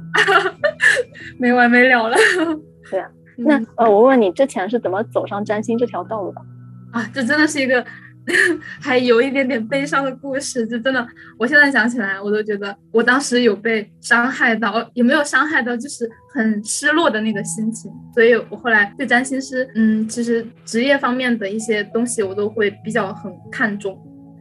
[1.38, 2.16] 没完没了了。
[2.90, 6.40] 对啊，那呃，我问问你之前是怎么走上占星这条道路的？
[6.90, 7.84] 啊，这真的是一个
[8.80, 10.66] 还有一点点悲伤的故事。
[10.66, 11.06] 就真的，
[11.38, 17.92] 我现在想起来，我都觉得我当时有被伤害到，有没有伤害到，就是很失落的那个心情。
[18.12, 23.96] 所以我后来对占星师，嗯，其实职业方面的一些东西，我都会比较很看重。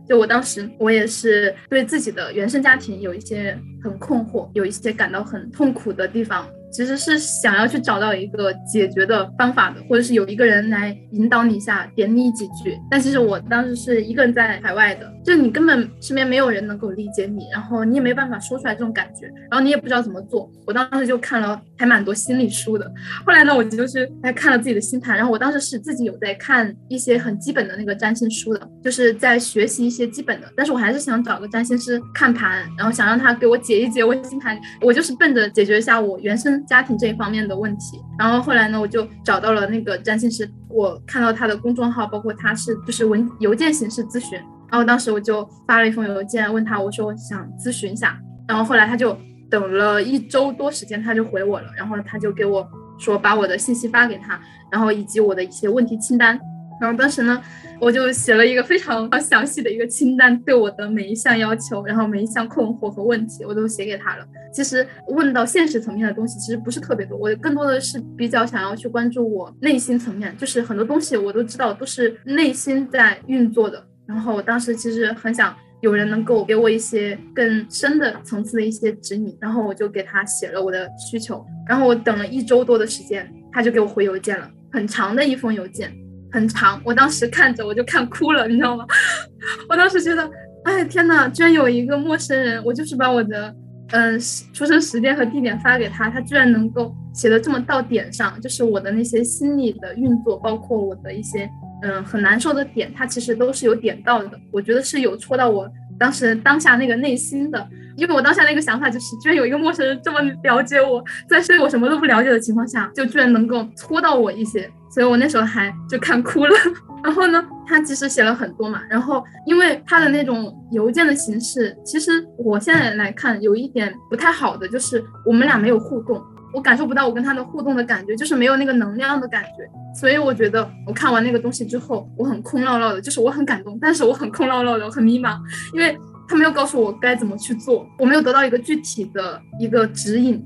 [0.08, 6.48] 就我当时，我也是对自己的原生家庭有一些很困惑，有一些感到很痛苦的地方。
[6.78, 12.78] 其实是想要去找到一个解决的方法的，或者是有一个人来引导你一下，点你几句。
[12.88, 20.48] 但其实我当时是一个人在海外的，就你根本身边没有人能够理解你，然后你也没办法说出来这种感觉，然后你也不知道怎么做。
[20.68, 22.86] 我当时就看了还蛮多心理书的。
[23.26, 30.48] 后来呢，我就是还看了自己的星盘，然后我当时是自己有在看一些很基本的那个占星书的，就是在学习一些基本的。
[30.56, 34.56] 但是我还是想找个占星师看盘，然后想让他给我解一解我星盘。
[34.82, 36.63] 我就是奔着解决一下我原生。
[36.67, 44.38] 家庭这一方面的问题，然后后来呢，我就找到了那个占星师，我看到他的公众号，包括他是就是文邮件形式咨询，
[44.69, 49.17] 然后当时我就发了一封邮件问他，我说我想咨询一下，然后后来他就
[49.49, 52.67] 等了一周多时间，他就回我了，然后他就给我
[52.99, 56.38] 说把我的信息发给他，然后以及我的一些问题清单。
[56.80, 57.42] 然后当时呢，
[57.80, 64.26] 我就写了一个非常详细的一个清单，对我的每一项要求，然后每一项困惑和问题，我都写给他了。
[64.54, 73.84] 其实问到现实层面的东西，其实不是特别多，我更多的是比较想要去关注我内心层面，就是很多东西我都知道，都是内心在运作的。
[74.08, 85.94] 然后我当时其实很想有人能够给我一些更深的层次的一些指引，然后我就给他写了我的需求，然后我等了一周多的时间，他就给我回邮件了，很长的一封邮件，
[86.32, 88.86] 很长，我当时看着我就看哭了，你知道吗？
[89.70, 90.30] 我当时觉得，
[90.66, 93.54] 哎天呐，居然有一个陌生人，我就是把我的
[93.92, 94.20] 嗯
[94.54, 101.50] 出生时间和地点发给他，他居然能够写的这么到点上，就是我的那些心理的运作，包括我的一些。
[101.84, 104.32] 嗯，很难受的点，他其实都是有点到的。
[104.52, 116.56] 我觉得是有戳到我当时当下那个内心的，因为我当下那个想法就是，居然有一个陌生人这么了解我，在是我什么都不了解的情况下，就居然能够戳到我一些，所以我那时候还就看哭了。
[117.04, 126.22] 然后呢，他其实写了很多嘛，然后因为他的那种邮件的形式，其实我现在来看有一点不太好的，就是我们俩没有互动。
[126.58, 135.38] 我感受不到我跟他的互动的感觉，就是没有那个能量的感觉，所以我觉得我看完那个东西之后，我很空落落的，就是我很感动，但是我很空落落的，很迷茫，
[135.72, 135.96] 因为
[136.28, 140.43] 他没有告诉我该怎么去做，我没有得到一个具体的一个指引，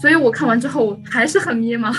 [0.00, 1.92] 所以我看完之后还是很迷茫，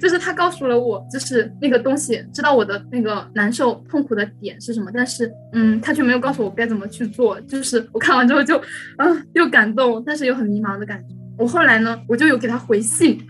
[0.00, 8.56] 就是他告诉了我，就是那个东西，知道我的那个难受痛苦的点是什么，但是嗯，他却没有告诉我该怎么去做，就是我看完之后就
[8.96, 11.14] 啊又感动，但是又很迷茫的感觉。
[11.38, 13.24] 我后来呢，我就有给他回信，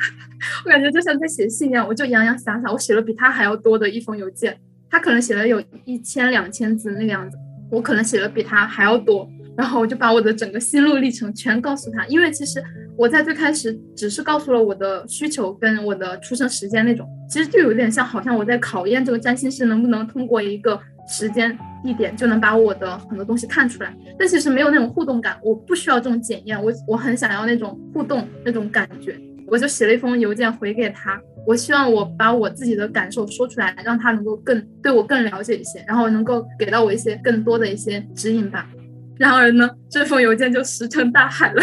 [0.64, 4.58] 我感觉就像在写信一样，我就洋洋洒洒，我写了比他还要多的一封邮件。
[4.90, 7.36] 他可能写了有一千两千字那个样子，
[7.70, 9.28] 我可能写了比他还要多。
[9.54, 12.62] 然后我就把我的整个心路历程全告诉他，因为其实
[12.96, 21.58] 我在最开始只是告诉了我的需求跟我的出生时间那种，其实就有点像好像我在考验这个占星师能不能通过一个时间。
[21.80, 29.16] 地点就能把我的很多东西看出来，但其实没有那种互动感，我不需要这种检验，我我很想要那种互动那种感觉，
[29.46, 31.16] 我就写了一封邮件回给他，
[31.46, 38.68] 我希望我把我自己的感受说出来，让他能够更对我更了解一些，然后能够给到我一些更多的一些指引吧。
[39.16, 41.62] 然而呢，这封邮件就石沉大海了，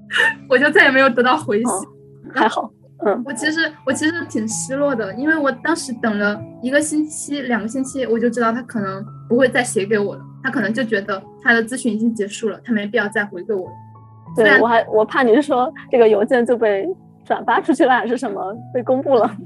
[0.46, 1.72] 我就再也没有得到回信，
[2.34, 2.70] 还好。
[3.04, 13.72] 嗯，我其实我其实挺失落的，因为我当时等了一个星期、两个星期，我就知道他可能不会再写给我了，他可能就觉得他的咨询已经结束了，他没必要再回给我了。
[14.36, 16.88] 对我还我怕你是说这个邮件就被
[17.24, 19.36] 转发出去了，还是什么被公布了？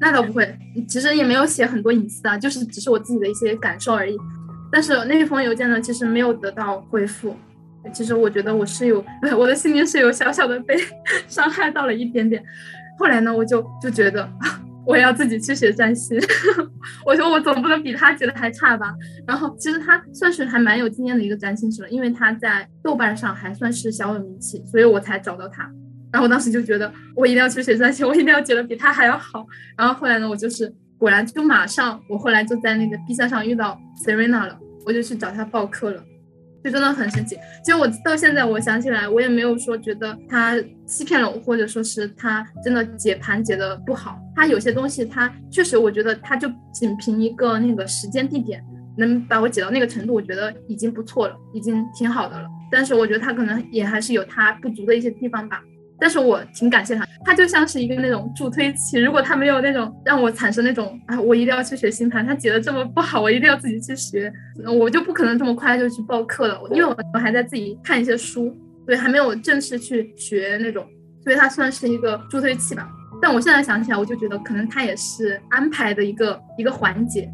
[0.00, 4.16] 那倒不会，其实也没有写很多隐私啊，就是只是我自己的一些感受而已。
[4.70, 7.34] 但是那封邮件呢，其实没有得到回复。
[7.92, 9.02] 其实我觉得我是有，
[9.36, 10.76] 我的心灵是有小小的被
[11.26, 12.42] 伤害到了一点点。
[12.98, 14.28] 后来呢，我就就觉得
[14.84, 16.18] 我要自己去学占星。
[17.06, 18.94] 我说我总不能比他学的还差吧。
[19.26, 25.62] 然后其实他算是还蛮有经验的一个占星师了，因为他在豆瓣上还算是小有名气，所以我才找到他。
[26.10, 29.46] 然后我当时就觉得我一定要去学占星，我一定要觉得比他还要好。
[29.76, 36.02] 然后后来呢，我就是果然就马上，我后来就在那个 B 站上遇到 Serena 了，我就去找他报课了。
[36.64, 37.36] 就真的很神奇。
[37.64, 44.18] 其实我到现在，我想起来，我也没有说觉得他欺骗了我，或者说是他真的解盘解的不好。
[44.34, 48.64] 他有些东西，他确实，我觉得他就仅凭一个那个时间地点，
[48.96, 52.48] 能把我解到那个程度，我觉得已经不错了，已经挺好的了。
[52.70, 55.62] 但是我觉得他可能也还是有他不足的一些地方吧。
[56.00, 58.98] 但是我挺感谢他，他就像是一个那种助推器。
[58.98, 64.32] 如果他没有那种让我产生那种啊，我一定要去学星盘，他解的这么不好，我一定要自己去学，
[64.78, 66.60] 我就不可能这么快就去报课了。
[66.70, 68.56] 因为我还在自己看一些书，
[68.86, 70.86] 对，还没有正式去学那种，
[71.24, 72.88] 所以他算是一个助推器吧。
[73.20, 77.28] 但我现在想起来，我就觉得可能他也是安排的一个一个环节，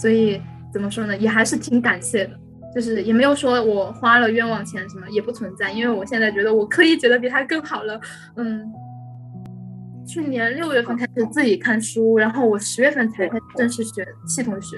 [0.00, 0.40] 所以
[0.72, 2.38] 怎么说呢，也还是挺感谢的。
[2.74, 8.00] 就是也没有说我花了冤枉钱什么也不存在，因为我现在觉得我可以觉得比他更好了。
[8.36, 8.72] 嗯，
[10.04, 14.76] 去年六月份开始自己看书，然后我十月份才开始正式学系统学。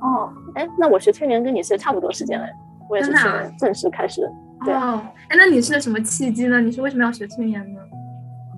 [0.00, 2.46] 哦，哎，那我学催眠跟你是差不多时间嘞，
[2.88, 4.22] 我也是去年正式开始。
[4.66, 6.60] 哦，哎，那你是什么契机呢？
[6.60, 7.80] 你是为什么要学催眠呢？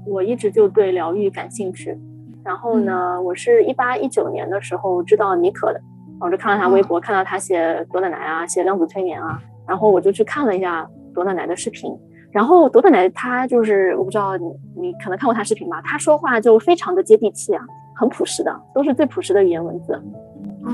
[0.06, 1.98] 我一直就对疗愈感兴趣，
[2.44, 5.80] 然后呢，我是一八一九年的时候知道妮可的。
[6.20, 11.90] 我就看到他微博，看到他写朵奶奶啊，写量子催眠啊，然后我就去看了一下朵奶奶的视频。
[12.30, 14.44] 然后朵奶奶她就是我不知道你
[14.76, 17.64] 你可能看过她视频吧，她说话就非常的接地气啊，
[17.96, 20.00] 很朴实的，都是最朴实的语言文字。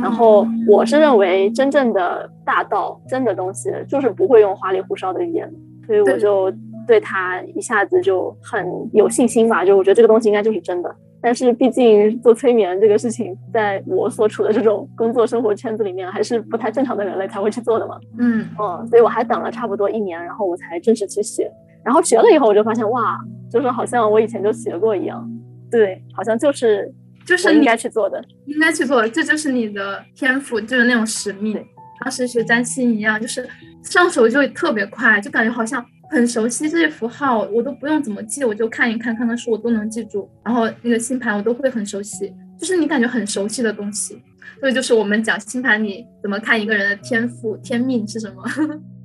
[0.02, 5.48] 然后我是认为真正的大道真的东西就是不会用花里胡哨的语言，
[5.86, 6.52] 所以我就
[6.86, 10.92] 对他一下子就很有信心吧，就我觉得这个东西应该就是真的。
[11.24, 17.98] 但是毕竟做催眠这个事情，在我所处的这种工作生活圈子里面，还是不太正常的人类才会去做的嘛。
[18.18, 21.50] 嗯嗯，所以我还等了差不多一年，然后我才正式去学。
[21.82, 23.18] 然后学了以后，我就发现哇，
[23.50, 25.26] 就是好像我以前就学过一样。
[25.70, 26.92] 对，好像就是
[27.26, 31.58] 就是应该去做的，应该去做的，这就是你的天赋，就是那种使命。
[32.02, 33.48] 当时学占星一样，就是
[33.82, 35.82] 上手就特别快，就感觉好像
[36.14, 40.30] 很熟悉这些符号，我都不用怎么记，我就看一看，看看书我都能记住。
[40.44, 44.22] 然后那个星盘我都会很熟悉，就是你感觉很熟悉的东西。
[44.60, 48.44] 所以就是我们讲星盘里怎么看一个人的天赋、天命是什么。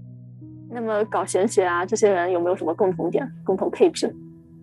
[0.71, 4.15] 那么搞玄学啊，这些人有没有什么共同点、共同配置？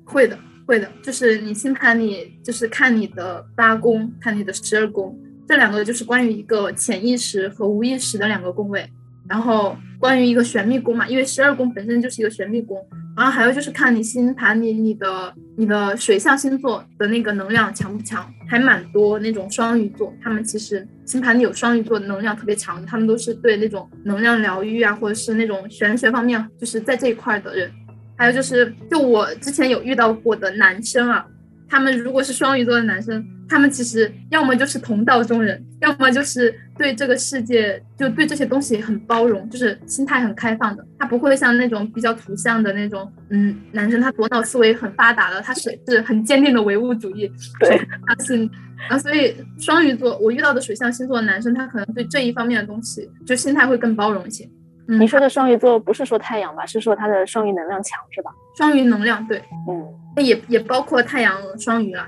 [0.04, 8.88] 会的，会的，就是你星盘里就是看你的八宫，看你的十二宫，这两个就是关于一个潜意识和无意识的两个宫位。
[9.28, 12.78] 然后关于一个玄秘宫嘛，因为十二宫本身就是一个玄秘宫。
[13.16, 27.70] 然后还有就是看你星盘里你的你的水象星座的那个能量强不强，还蛮多那种双鱼座，他们其实星盘里有双鱼座能量特别强，他们都是对那种能量疗愈啊，或者是那种玄学方面，就是在这一块的人。
[28.18, 31.26] 还有就是，就我之前有遇到过的男生啊。
[31.68, 40.84] 他们如果是双鱼座的男生，他们其实要么就是同道中人，要么就是对这个世界就对这些东西很包容，就是心态很开放的。
[40.98, 47.30] 他不会像那种比较图像的那种，嗯，男生他左脑思维很发达的，他是是很坚定的唯物主义。
[47.60, 47.76] 对，
[48.08, 48.50] 相信
[48.88, 54.44] 啊，所以双鱼座我遇到的水象星座的男生，他可能对这一方面的东西就心态会更包容一些。
[54.88, 56.64] 嗯你说的双鱼座不是说太阳吧？
[56.64, 58.30] 是说他的双鱼能量强是吧？
[58.56, 59.84] 双鱼能量对，嗯。
[60.24, 62.06] 也也包括太阳双鱼了，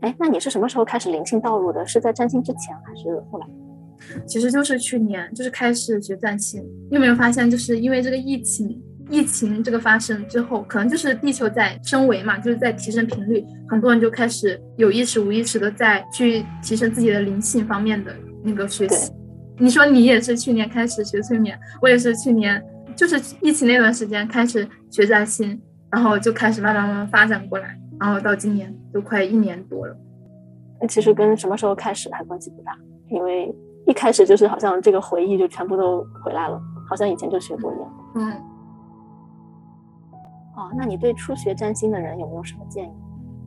[0.00, 1.86] 哎，那你是什么时候开始灵性道路的？
[1.86, 3.46] 是在占星之前还是后来？
[4.26, 6.62] 其实就是去年，就是开始学占星。
[6.90, 19.12] 你有没有发现，就是因为这个疫情，疫情这个发生之后，可能就是地球在升维嘛，就是在提升频率，很多人就开始有意识、无意识的在去提升自己的灵性方面的那个学习。
[19.58, 22.62] 你说你也是去年开始学催眠，我也是去年，
[22.96, 25.60] 就是疫情那段时间开始学占星。
[25.92, 29.96] 然后就开始慢慢慢慢发展过来，然后到今年都快一年多了。
[30.80, 32.76] 那其实跟什么时候开始还关系不大，
[33.10, 33.54] 因为
[33.86, 37.92] 一开始就是好像这个回忆就全部都回来了，好像以前就学过一样。
[38.14, 38.32] 嗯。
[40.56, 42.92] 哦，那你对初学占星的人有没有什么建议？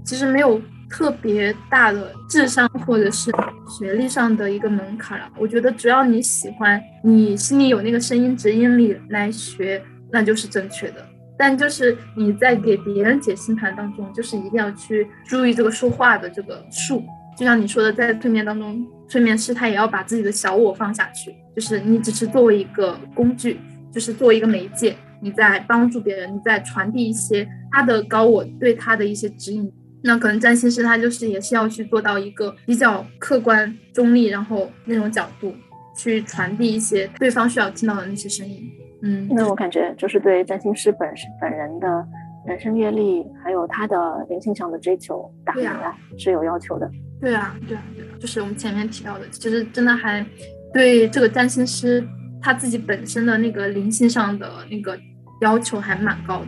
[0.05, 3.31] 其实没有特别大的智商或者是
[3.67, 5.25] 学历上的一个门槛了。
[5.39, 11.05] 我觉得只要你喜欢，你心里有那个声音指引你来学，那就是正确的。
[11.37, 17.03] 但就是你在给别人解星盘当中，就是一定要去注意这个说话的这个术。
[17.35, 23.59] 就像你说的，在催眠当中，催眠师他也要把自己的小我放下去，就是你只是作为一个工具，
[23.91, 29.71] 就是作为一个媒介，你在帮助别人，你在传递一些他的高我对他的一些指引。
[30.03, 35.55] 那可能占星师他就是也是要去做到一个比较客观中立，然后那种角度
[35.97, 38.69] 去传递一些对方需要听到的那些声音。
[39.03, 42.07] 嗯，那我感觉就是对占星师本身本人的
[42.47, 46.89] 人生阅历，还有他的灵性上的追求打明来是有要求的。
[47.19, 50.25] 对啊，对啊，对啊，就是我们前面提到的，其实真的还
[50.73, 52.01] 对这个占星师
[52.41, 54.97] 他自己本身的那个灵性上的那个
[55.41, 56.47] 要求还蛮高的。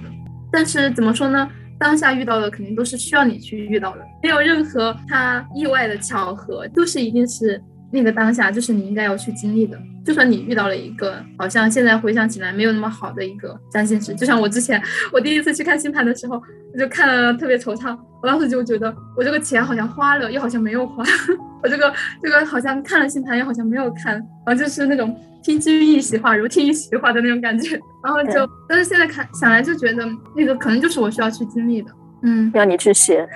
[0.51, 1.49] 但是怎么说呢？
[1.77, 7.61] 当下遇到的肯定都是需要你去遇到的，没有任何他意外的巧合，都是一定是。
[7.95, 9.77] 那个当下就是你应该要去经历的。
[10.05, 14.79] 就算你遇到了一个好像现在回想起来没有那么好的一个占星师，就像我之前
[15.11, 16.39] 我第一次去看星盘的时候，
[16.73, 17.97] 我就看了特别惆怅。
[18.21, 21.03] 我当时就觉得我这个钱好像花了，又好像没有花。
[21.63, 27.79] 我这个这个好像看了星盘，又好像没有看，然后就是那种听君一席话，如听一席话的那种感觉。
[28.03, 31.91] 然后就，但是现在看想来就觉得那个可能就是我需要去经历的。
[32.21, 33.27] 嗯，让你去学。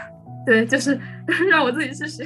[0.46, 1.00] 对，就是
[1.50, 2.24] 让我自己去学。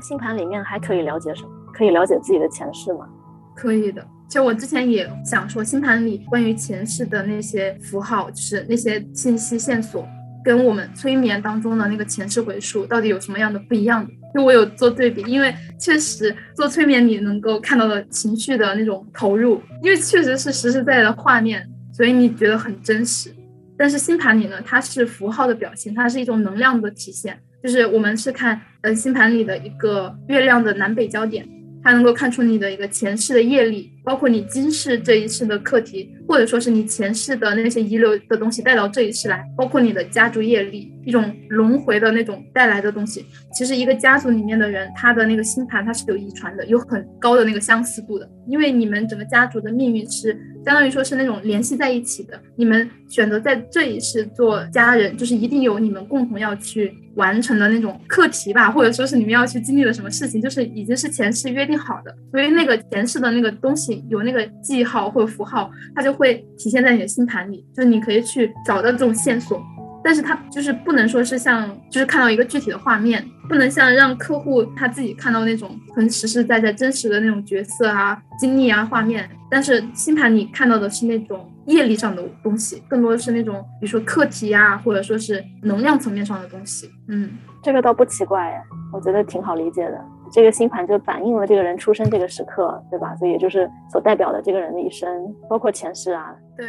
[0.00, 1.48] 星盘里面还可以了解什么？
[1.72, 3.08] 可以了解自己的前世吗？
[3.54, 4.06] 可以的。
[4.28, 10.06] 其实我之前也想说，星盘里关于前世的那些符号，就是那些信息线索，
[10.44, 14.12] 跟我们催眠当中的那个前世回溯到底有什么样的不一样的？
[14.34, 23.34] 因为我有做对比，因为确实做催眠你能够看到的情绪的那种投入，因为确实是实实在在的画面，所以你觉得很真实。
[23.76, 27.40] 但是星盘里呢，它是符号的表现，它是一种能量的体现。
[27.62, 31.46] 就是我们是看，呃，星盘里的一个月亮的南北焦点，
[31.82, 43.26] 它能够看出你的一个前世的业力，包括你今世这一世的课题，或者说是你前世的那些遗留的东西带到这一世来，包括你的家族业力，一种轮回的那种带来的东西。
[43.52, 50.32] 其实一个家族里面的人，他的那个星盘它是有遗传的，有很高的那个相似度的，因为你们整个家族的命运是
[50.64, 52.40] 相当于说是那种联系在一起的。
[52.56, 56.96] 你们选择在这一世做家人，就是一定有你们共同要去。
[57.16, 69.62] 完成的那种课题吧，或者说是你们要去经历了什么事情，就是已经是前世约定好的，所以那个前世的那个东西有那个记号或者符号，它就会体现在你的星盘里，就是你可以去找到这种线索。
[70.02, 79.28] 但是它就是不能说是像，就是看到一个具体的画面，不能像让客户他自己看到那种很实实在在、真实的那种角色啊、经历啊、画面。
[79.50, 86.88] 但是星盘你看到的是那种业力上的东西，更多的是那种比如说课题啊，或者说是能量层面上的东西。
[87.08, 87.32] 嗯，
[87.62, 88.58] 这个倒不奇怪，
[88.94, 90.02] 我觉得挺好理解的。
[90.32, 93.14] 这个星盘就反映了这个人出生这个时刻，对吧？
[93.16, 96.34] 所以也就是所代表的这个人的一生，包括前世啊。
[96.56, 96.66] 对。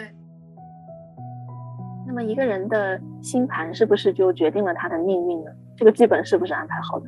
[2.07, 5.51] 那么一个人的星盘是不是就决定了他的命运呢？
[5.77, 7.05] 这个剧本是不是安排好的？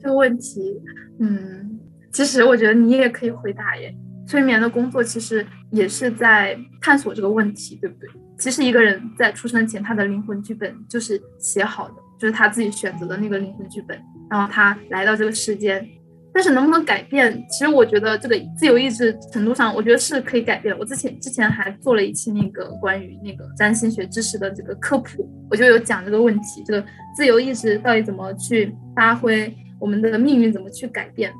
[0.00, 0.80] 这个问题，
[1.20, 1.78] 嗯，
[2.10, 3.94] 其实我觉得你也可以回答耶。
[4.26, 8.08] 催眠的工作其实也是在探索这个问题，对不对？
[8.38, 13.96] 其实一个人在出生前，他的灵魂剧本就是写好的，就是他自己选择的那个灵魂剧本。
[14.32, 15.86] 然后他来到这个世间，
[16.32, 17.44] 但是能不能改变？
[17.50, 20.74] 其实我觉得这个自由意志程度上，我觉得是可以改变。
[20.78, 26.82] 我之前之前还做了一期那个关于那个占星学知识的这个科普，我就有讲这个问题：这个
[27.14, 31.30] 自由意志到底怎么去发挥，我们的命运怎么去改变？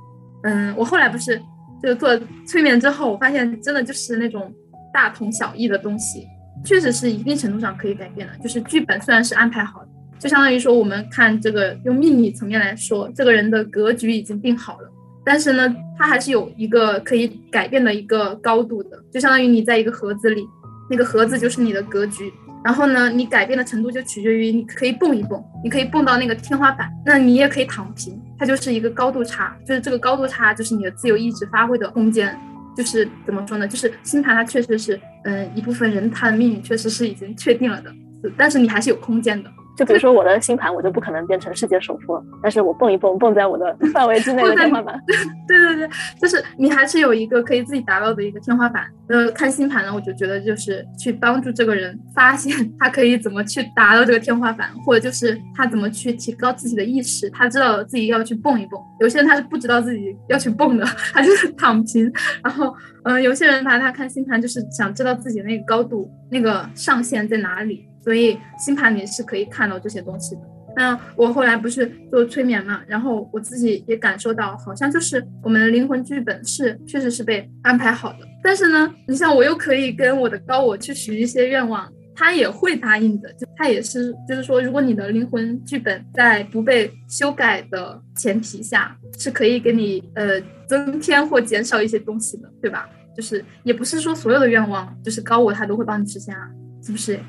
[0.42, 1.40] 嗯，我后来不是
[1.82, 2.14] 就做
[2.46, 4.52] 催眠之后，我发现真的就是那种
[4.92, 6.26] 大同小异的东西，
[6.62, 8.36] 确实是一定程度上可以改变的。
[8.42, 9.88] 就是剧本虽然是安排好的。
[10.22, 14.88] 就相当于说，我们看这个用命理层面来说，这个人的格局已经定好了，
[15.24, 18.96] 但是呢，他还是有一个可以改变的一个高度的。
[19.12, 20.46] 就相当于你在一个盒子里，
[20.88, 22.32] 那个盒子就是你的格局，
[22.64, 32.38] 然后呢，你改变的程度就取决于你可以蹦一蹦，你可以蹦到那个天花板，那你也可以躺平，它就是一个高度差，就是这个高度差就是你的自由意志发挥的空间，
[32.76, 33.66] 就是怎么说呢？
[33.66, 37.92] 就是星盘它确实是，嗯，一部分人他的命运确实是已经确定了的，
[38.36, 39.50] 但是你还是有空间的。
[39.76, 45.00] 就比如说我的星盘，我就不可能变成世界首富，但是我蹦一蹦，蹦在我的 范围之内的天花板。
[45.48, 45.88] 对对对，
[46.20, 48.84] 就是你还是有一个可以自己达到的一个天花板。
[49.08, 58.80] 呃，看星盘呢，我就觉得就是去帮助这个人发现他可以怎么去达到这个天花板，或者就是他怎么去提高自己的意识，他知道自己要去蹦一蹦。
[59.00, 62.10] 有些人他是不知道自己要去蹦的，他就是 躺平。
[62.42, 67.86] 然后，嗯，有些人他他看星盘就是想知道自己那个高度那个上限在哪里。
[68.02, 70.42] 所以星盘里是可以看到这些东西的。
[70.74, 78.20] 那我后来不是做催眠嘛，然后我自己也感受到，好像就是我们的灵魂剧本是确实是被安排好的。
[78.42, 83.30] 但是呢，你像我又可以跟我的高我去许一些愿望，他也会答应的。
[83.34, 92.88] 就他也是，就是说，如果你的灵魂剧本在不被修改的前提下，是可以给你呃增添或减少一些东西的，对吧？
[93.14, 96.48] 就是也不是说所有的愿望，就是高我他都会帮你实现啊，
[96.82, 97.20] 是不是？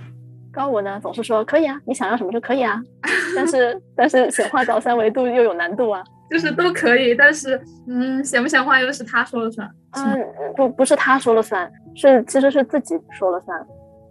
[0.54, 2.80] 高我呢总是说可以啊，你想要什么就可以啊，
[3.36, 10.26] 但是但是显化到三维度又有难度啊，就是都可以，但是嗯显不显化又是他说了算，嗯
[10.56, 13.60] 不不是他说了算，是其实是自己说了算，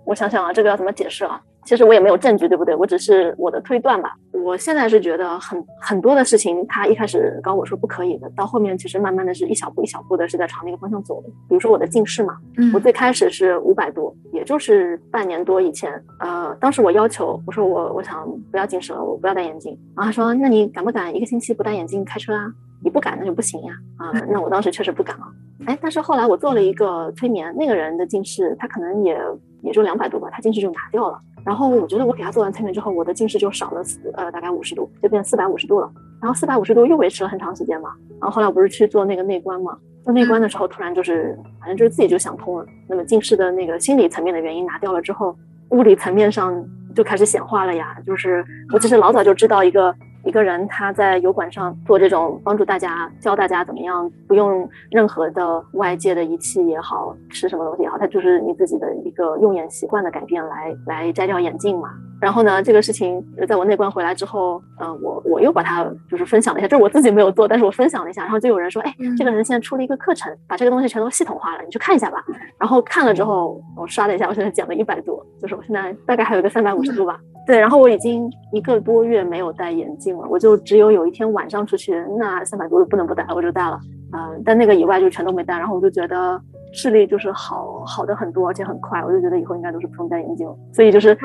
[0.04, 1.40] 我想想啊，这个要怎么解释啊？
[1.64, 2.74] 其实我也没有证据，对不对？
[2.74, 4.14] 我只是我的推断吧。
[4.32, 11.28] 我现在是觉得很很多的事情，他一开始跟我说不可以的，到后面其实慢慢的是一小步一小步的是在朝那个方向走的。
[11.48, 12.36] 比如说我的近视嘛，
[12.74, 19.78] 我最开始是五百度，也就是半年多以前，呃，当时我要求我说我我想不要近视了，我不要戴眼镜。
[19.96, 22.52] 然后他说那你敢不敢一个星期不戴眼镜开车啊？
[22.84, 23.72] 你不敢那就不行呀。
[23.98, 25.30] 啊，那我当时确实不敢啊。
[25.66, 29.16] 哎，但是后来我做了一个催眠，那个人的近视他可能也
[29.62, 31.16] 也就两百度吧，他近视就拿掉了。
[31.44, 35.90] 然后我觉得我给他做完催眠之后，我的近视就少了四呃大概五十度，就变四百五十度了。
[36.20, 37.90] 然后四百五十度又维持了很长时间嘛。
[38.20, 42.66] 然后后来我不是去做那个内观嘛，做内观的时候突然就是反正就是自己就想通了。
[42.88, 45.36] 那么近视的那个心理层面的原因拿掉了之后，
[45.70, 46.64] 物理层面上
[46.94, 47.96] 就开始显化了呀。
[48.06, 49.94] 就是我其实老早就知道一个。
[50.24, 61.90] 一个人他在油管上做这种帮助大家教大家怎么样不用任何的外界的仪器也好，吃什么东西也好，他就是你自己的一个用眼习惯的改变来来摘掉眼镜嘛。
[62.20, 72.24] 然后呢，这个事情在我内观回来之后，嗯，我我又把它就是分享了一下，就是我自己没有做，但是我分享了一下，然后就有人说，哎，这个人现在出了一个课程，把这个东西全都系统化了，你去看一下吧。
[72.60, 77.18] 然后看了之后，我刷了一下，我现在减了一百多，就是我现在大概还有个三百五十度吧。
[77.46, 83.78] 对，然后我已经一个多月没有戴眼镜了，我就只有有一天晚上出去，那三百多度不能不戴，我就戴了。
[84.12, 86.40] 嗯，但那个以外就全都没戴，然后我就觉得
[86.72, 90.56] 视力就是好好的很多，而且很快，我就觉得以后应该都是不用戴眼镜了。
[90.72, 91.16] 所以就是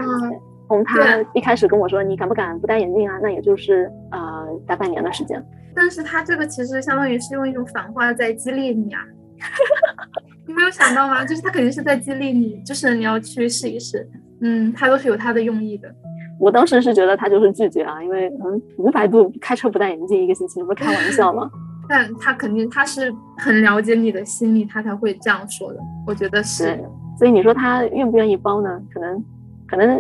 [0.68, 5.44] 从他一开始跟我说你敢不敢不戴眼镜啊，那也就是呃大半年的时间。
[5.76, 9.02] 但是他这个其实相当于是用一种反话在激励你啊，
[10.48, 11.24] 你没有想到吗？
[11.24, 14.10] 就是他肯定是在激励你，就是你要去试一试。
[14.42, 15.94] 嗯，他都是有他的用意的。
[16.40, 21.50] 我当时是觉得他就是拒绝啊，因为嗯，五百度开车不戴眼镜一个星期，不是开玩笑吗？
[21.90, 25.80] 但他肯定他是很了解你的心理，他才会这样说的。
[26.06, 26.78] 我觉得是。
[27.18, 28.80] 所以你说他愿不愿意包呢？
[28.94, 29.24] 可能，
[29.68, 30.00] 可能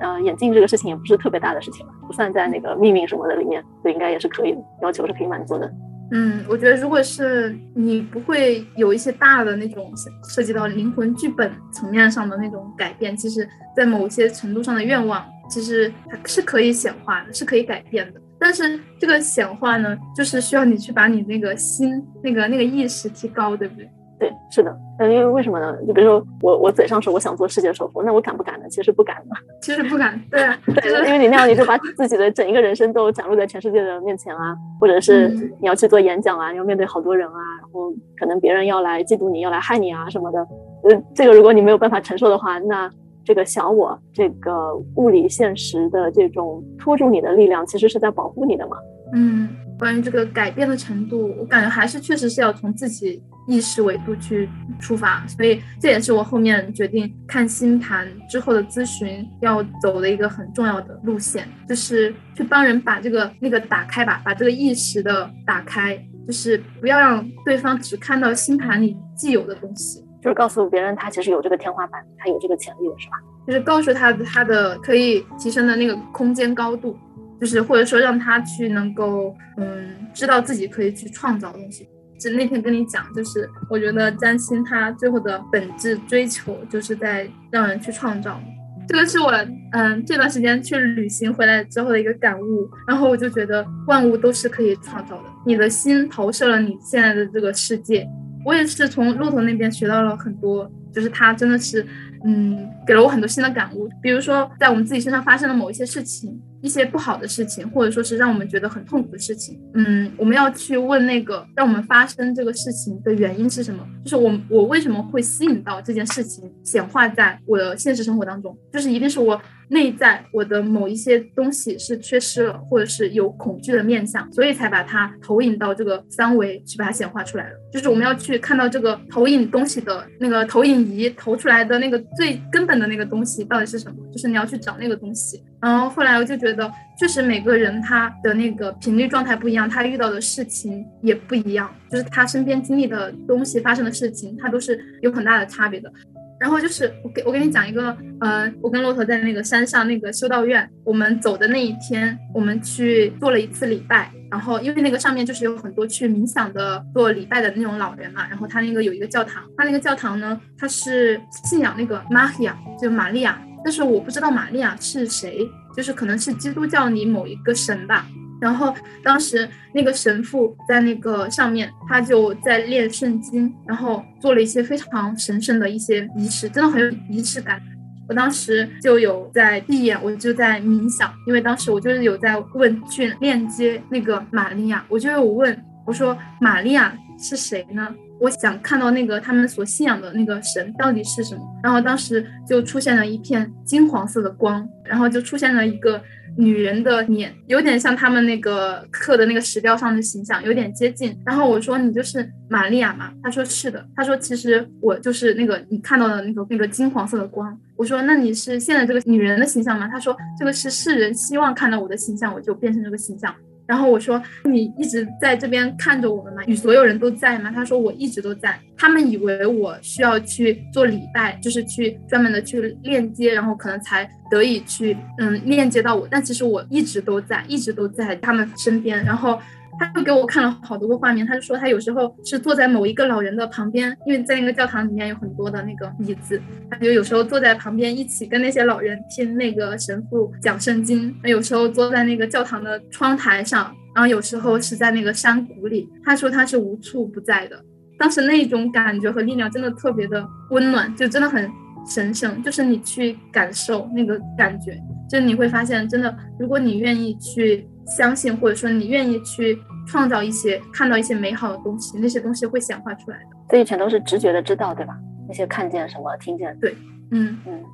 [0.00, 5.72] 呃，眼镜这个事情也不是特别大的事情吧，不算在那个命运什么的里面，所以应该也是可以的，要求是可以满足的。
[6.10, 9.92] 嗯，我觉得如果是你不会有一些大的那种
[10.30, 13.46] 涉及到灵魂剧本层面上的那种改变，其实，
[13.76, 18.20] 在某些程度上的愿望，其实它是可以显化的，是可以改变的。
[18.40, 23.90] 但是这个显化呢，就是需要你去把你那个心、那个那个意识提高，对不对？
[24.18, 25.76] 对，是的，嗯，因为为什么呢？
[25.86, 28.66] 就比如说我，我嘴上说我想做世界首富，那我敢不敢呢？
[28.68, 35.28] 其实不敢的， 其实不敢，对啊，对，因为你那样你就把自己的整一个人生都展露在全世界的面前啊，或者是
[35.60, 40.40] 你要去做演讲啊，要面对好多人啊，然后可能别人要来嫉妒你，要来害你啊什么的，
[40.82, 42.90] 呃，这个如果你没有办法承受的话，那
[43.24, 48.76] 这个小我，这个物理现实的这种拖住你的力量，其实是在保护你的嘛。
[49.14, 49.48] 嗯，
[49.78, 53.22] 关于这个改变的程度，我感觉还是确实是要从自己。
[53.50, 54.46] 意识维度去
[54.78, 73.16] 出发，所以这也是我后面决定看星盘之后的咨询要走的一个很重要的路线，就是去帮人把这个那个打开吧，把这个意识的打开，就是不要让对方只看到星盘里既有的东西，就是告诉别人他其实有这个天花板，他有这个潜力的是吧？
[73.46, 76.94] 就是告诉他他的可以提升的那个空间高度，
[77.40, 81.88] 就是或者说让他去能够嗯知道自己可以去创造东西。
[82.18, 88.40] 就那天跟你讲，就是我觉得占星它最后的本质追求，就是在让人去创造。
[88.88, 89.32] 这个是我
[89.70, 92.68] 嗯这段时间去旅行回来之后的一个感悟。
[92.88, 95.24] 然后我就觉得万物都是可以创造的。
[95.46, 98.04] 你的心投射了你现在的这个世界。
[98.44, 101.86] 我也是从骆驼那边学到了很多，就是他真的是
[102.24, 103.88] 嗯给了我很多新的感悟。
[104.02, 106.40] 比如说在我们自己身上发生的某一些事情。
[106.60, 113.86] 一些不好的事情，或者说是让我们觉得很痛苦的事情，嗯，我们要去问那个让我们发生这个事情的原因是什么？
[114.04, 118.56] 就是我我为什么会吸引到这件事情显化在我的现实生活当中？
[118.72, 119.40] 就是一定是我。
[119.70, 127.56] 内在我的某一些东西是缺失了，或者是有恐惧的面相，所以才把它投影到这个三维去把它显化出来了。
[127.70, 133.96] 就是我们要去看到这个投影东西的那个投影仪投出来的那个最根本的那个东西到底是什么？
[134.10, 135.44] 就是你要去找那个东西。
[135.60, 145.92] 然后后来我就觉得，确实每个人他的那个频率状态不一样，他遇到的事情也不一样，就是他身边经历的东西发生的事情，他都是有很大的差别的。
[146.38, 154.12] 然后就是我给我给你讲一个，呃，我跟骆驼在那个山上那个修道院，我们走的那一天，我们去做了一次礼拜。
[154.30, 158.24] 然后因为那个上面就是有很多去冥想的、做礼拜的那种老人嘛。
[158.28, 163.42] 然后他那个有一个教堂，他那个教堂呢，他是信仰那个玛利亚，就玛利亚。
[163.64, 168.06] 但是我不知道玛利亚是谁，就是可能是基督教里某一个神吧。
[168.40, 177.60] 然后当时那个神父在那个上面，他就在练圣经，然后做了一些非常神圣的一些仪式，真的很有仪式感。
[178.08, 187.92] 我当时就有在闭眼，我就在冥想，因为当时我就是有在问去链接那个玛利亚，我就有问我说玛利亚是谁呢？
[188.20, 191.42] 我想看到那个他们所信仰的那个神到底是什么。
[191.62, 196.00] 然后当时就出现了一片金黄色的光，然后就出现了一个。
[196.36, 201.18] 女人的脸有点像他们那个刻的那个石雕上的形象，有点接近。
[201.26, 213.34] 然后我说：“你就是玛利亚吗？”他说：“是的。”他说：“其实我就是那个你看到的那个那个金黄色的光。”我说：“那你是现在这个女人的形象吗？”他说：“这个是世人希望看到我的形象，我就变成这个形象。”
[213.68, 216.42] 然后我说：“你一直在这边看着我们吗？
[216.46, 218.58] 你所有人都在吗？”他说：“我一直都在。
[218.76, 226.08] 他们以为我需要去做礼拜，就是去专门的去链接，然后可能才得以去嗯链接到我。
[226.10, 229.04] 但其实我一直都在，一直都在他们身边。
[229.04, 229.38] 然后。”
[229.78, 245.88] 他就给我看了好多个画面，他就说他有时候是坐在某一个老人的旁边，因为在那个教堂里面有很多的那个椅子，他就有时候坐在旁边一起跟那些老人听那个神父讲圣经，有时候坐在那个教堂的窗台上，然后有时候是在那个山谷里。
[246.04, 247.56] 他说他是无处不在的，
[247.98, 251.48] 当时那种感觉和力量真的特别的温暖，就真的很
[251.86, 254.76] 神圣，就是你去感受那个感觉，
[255.08, 257.64] 就你会发现真的，如果你愿意去。
[257.96, 263.24] 相信或者说你愿意去创造一些看到一些美好的东西，那些东西会显化出来的。
[263.50, 264.96] 所以全都是直觉的知道，对吧？
[265.26, 266.56] 那些看见什么，听见。
[266.60, 266.76] 对，
[267.10, 267.64] 嗯嗯。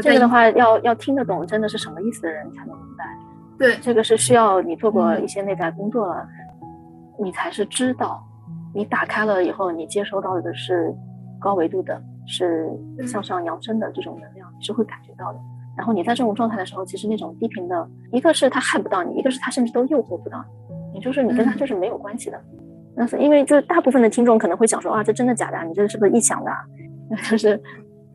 [0.00, 3.04] 这个的话，要要听得懂真的是什么意思的人才能明白。
[3.58, 6.24] 对，这个是需要你做过一些内在工作了，
[7.20, 8.24] 你才是知道。
[8.74, 10.94] 你打开了以后，你接收到的是
[11.40, 12.70] 高维度的，是
[13.06, 15.38] 向上扬升的这种能量，你是会感觉到的。
[15.76, 20.44] 然后你在这种状态的时候，其实那种低频的，一个是他害不到你，一个是他甚至都诱惑不到
[20.92, 22.40] 你，也就是你跟他就是没有关系的。
[22.94, 25.64] 那是因为就是大部分的听众可能会想说啊，这真的假的？
[25.66, 26.50] 你这是不是臆想的？
[27.30, 27.60] 就是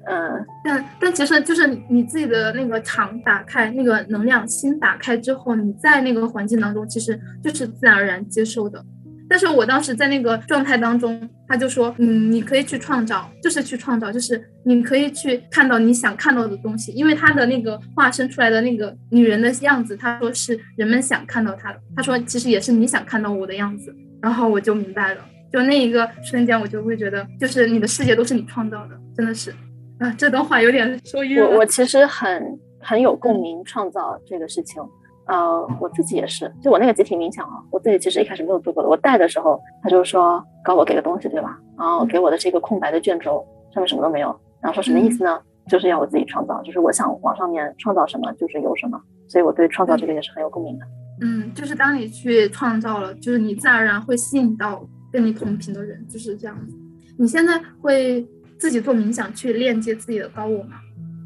[0.06, 8.84] 嗯，但但其实就是你自己的那个场打开，那个能量心打开之后，你在那个环境当中，其实就是自然而然接受的。
[9.30, 29.54] 但是我当时在那个状态当中，他就说，嗯，你可以去创造，就是去创造，就是你可以去看到你想看到的东西，因为他的那个化身出来的那个女人的样子，他说是人们想看到他的，他说其实也是你想看到我的样子，然后我就明白了，就那一个瞬间，我就会觉得，就是你的世界都是你创造的，真的是。
[30.00, 34.80] 啊，这段话有点说晕我我其实很很有共鸣，创造这个事情，
[35.28, 38.90] 呃，我自己也是，就我那个集体冥想啊，我自己其实一开始没有做过的。
[38.90, 41.60] 我带的时候，他就说搞我给个东西，对吧？
[41.78, 44.28] 然后给我的是一个空白的卷轴，上面什么都没有。
[44.62, 45.40] 然后说什么意思呢？
[45.68, 49.00] 就是要我自己创造，就是我想往上面创造什么，就是有什么。
[49.28, 50.86] 所以我对创造这个也是很有共鸣的。
[51.22, 56.76] 嗯，就是当你去创造了，就是你自然而然会吸引到跟你同频的人，就是这样子。
[57.18, 58.28] 你现在会。
[58.60, 60.78] 自己做冥想去链接自己的高我吗？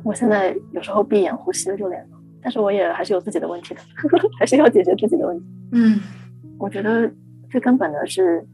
[0.04, 2.11] 我现在有时候闭眼呼吸就连了，
[2.42, 3.82] 但是我也还是有自己的问题的，
[4.40, 5.46] 还是要解决自己的问题。
[5.74, 6.00] 嗯，
[6.60, 7.12] 我觉得
[7.50, 8.46] 最根本的是，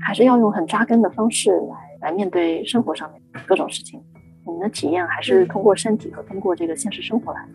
[0.00, 4.00] 还是要用很扎根的方式来来面对生活上面各种事情。
[4.44, 7.46] 我们的体验还是通过身体和通过这个现实生活来。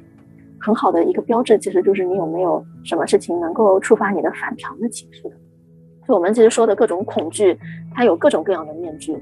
[0.59, 5.31] 很好的一个标志，其实就是你有没有什么事情能够触发你的反常的情绪的。
[6.07, 7.57] 就我们其实说的各种恐惧，
[7.93, 9.15] 它有各种各样的面具。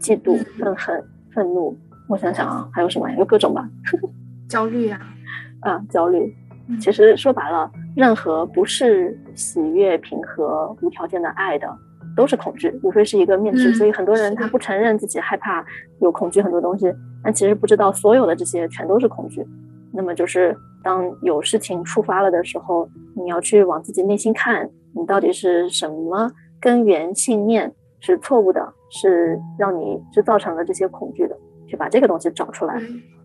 [0.00, 1.04] 嫉妒、愤恨、
[1.34, 1.76] 愤怒，
[2.08, 3.10] 我想想啊，还有什么？
[3.18, 3.68] 有各种吧。
[4.48, 4.98] 焦虑啊，
[5.60, 6.34] 啊，焦虑。
[6.80, 11.68] 其实说白了，任何不是喜悦、平和、无条件的爱的，
[12.16, 13.72] 都是恐惧，无非是一个面具。
[13.72, 15.64] 所以很多人他不承认自己害怕，
[16.00, 16.92] 有恐惧很多东西，
[17.24, 19.44] 但其实不知道所有的这些全都是恐惧。
[19.92, 26.30] 那么就是当有事情触发了的时候，你要去往自己内心看，你到底是什么
[26.60, 27.72] 根源信念？
[28.02, 31.36] 是错误的，是让你是造成了这些恐惧的，
[31.66, 32.80] 去把这个东西找出来，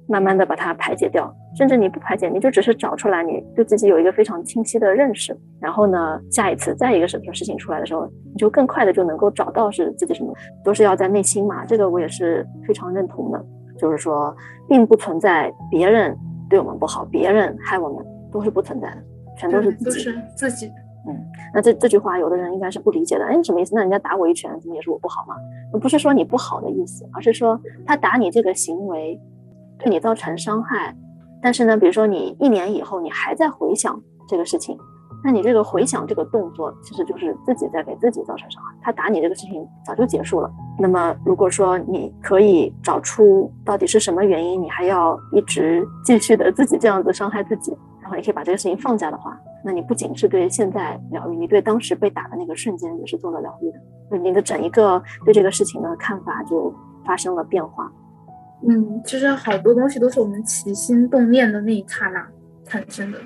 [0.07, 1.33] 慢慢的把它排解掉。
[1.57, 5.35] 甚至你不排解，你就只是找出来，你对自己有一个非常清晰的认识。
[5.61, 10.33] 然后呢，下一次再一个什么事情出来的时候，你就更快的就能够找到是自己什么，
[10.63, 11.65] 都是要在内心嘛。
[11.65, 13.45] 这个我也是非常认同的，
[13.77, 14.35] 就是说，
[14.67, 16.17] 并不存在别人
[16.49, 18.97] 对我们不好，别人害我们，都是不存在的，
[19.37, 20.67] 全都是自己，都是自己。
[21.07, 21.15] 嗯，
[21.53, 23.23] 那这这句话，有的人应该是不理解的。
[23.25, 23.75] 哎，什么意思？
[23.75, 25.35] 那人家打我一拳，怎么也是我不好吗？
[25.79, 29.17] 不是说你不好的意思，而是说他打你这个行为
[29.85, 30.95] 对你造成伤害。
[31.43, 34.75] 但是呢，比如说你一年以后你还在回想这个事情，
[35.23, 38.75] 那你这个回想这个动作，其实就是自己在给自己造成伤害。
[38.81, 40.49] 他打你这个事情早就结束了。
[40.79, 47.71] 那么如果说你可以找出到底是什么原因，你还要一直继续的自己这样子伤害自己，
[48.01, 49.39] 然后你可以把这个事情放下的话。
[49.63, 54.17] 那你不仅是对现在疗愈，你对当时被打的那个瞬间也是做了疗愈的。
[54.17, 56.73] 你的整一个对这个事情的看法就
[57.05, 57.91] 发生了变化。
[58.67, 62.27] 嗯，其实好多东西都是我们起心动念的那一刹那
[62.65, 63.19] 产生的。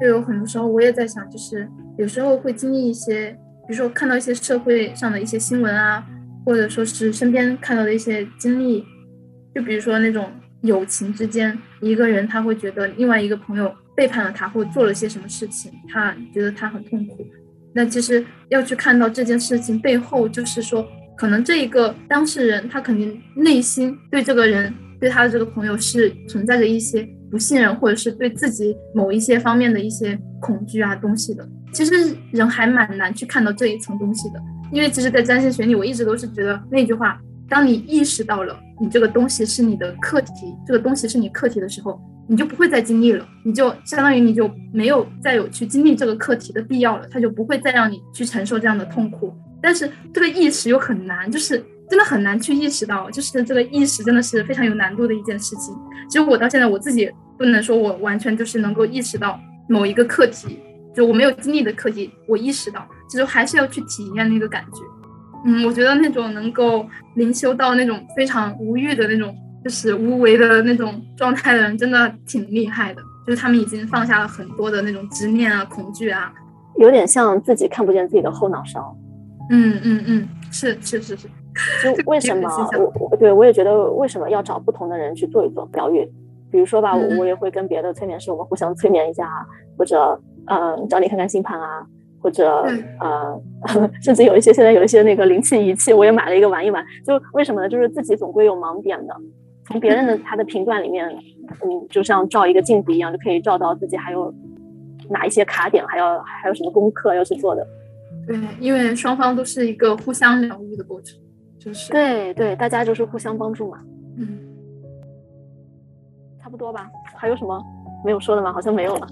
[0.00, 1.68] 就有很多时候我也在想，就是
[1.98, 3.30] 有时候会经历一些，
[3.66, 6.04] 比如说看到一些社会上的一些新闻啊，
[6.44, 8.84] 或者说是身边看到的一些经历，
[9.54, 10.30] 就比如说那种
[10.62, 13.72] 友情之间，一个人他会觉得另外一个朋友。
[13.94, 17.26] 背叛了他，或做了些什么事情，他觉得他很痛苦。
[17.74, 20.82] 那其实要去看到这件事情背后，就是说，
[21.22, 31.48] 可能这一个当事人他肯定内心对这个人，对他的这个朋友是存在着一些不信任，或者是对自己某一些方面的一些恐惧啊东西的。
[31.72, 31.92] 其实
[32.32, 34.40] 人还蛮难去看到这一层东西的，
[34.72, 37.16] 因为其实，在占星学里，我一直都是觉得那句话：
[37.48, 42.02] 当你意识到了你这个东西是你的课题，这个东西是你课题的时候。
[42.28, 49.32] 你就不会再经历了，你就相当于你就没有再有去经历这个课题的必要了，他就不会再让你去承受这样的痛苦。
[49.62, 51.56] 但是这个意识又很难，就是
[51.88, 55.74] 真的很难去意识到，就是这个意识真的是非常有难度的一件事情。
[56.08, 59.38] 其实我到现在我自己不能说我完全就是能够意识到
[59.68, 60.58] 某一个课题，
[60.94, 64.80] 就我没有经历的课题，我意识到，其实还是要去体验那个感觉。
[65.46, 69.34] 嗯，我觉得那种能够灵修到那种非常无欲的那种。
[69.64, 73.00] 就是无为的那种状态的人，真的挺厉害的。
[73.24, 76.32] 就是他们已经放下了很多的那种执念啊、恐惧啊，
[76.80, 78.92] 有点像自己看不见自己的后脑勺。
[79.50, 81.28] 嗯嗯嗯，是是是是。
[81.82, 86.08] 就 为什么我我对我也觉得为什么要找不同的人去做一做疗愈？
[86.50, 89.28] 比如说吧，我我也会跟别的催眠师，我们互相催眠一下，
[89.76, 91.86] 或者嗯找你看看星盘啊，
[92.20, 92.64] 或者
[93.00, 93.40] 呃
[94.02, 96.84] 甚至有一些现在有一些那个灵气仪器，我也买了一个玩一玩。
[97.06, 97.68] 就为什么呢？
[97.68, 99.14] 就是自己总归有盲点的。
[99.66, 101.08] 从别人的他的评断里面，
[101.62, 104.32] 嗯，就像照一个镜子一样，就可以照到自己还有
[105.08, 107.66] 哪一些卡点，还要还有什么功课要去做的。
[108.26, 111.18] 对，因为双方都是一个互相疗愈的过程，
[111.58, 113.78] 就是对对，大家就是互相帮助嘛。
[114.16, 114.38] 嗯，
[116.40, 116.88] 差不多吧？
[117.16, 117.60] 还有什么
[118.04, 118.52] 没有说的吗？
[118.52, 119.06] 好像没有了。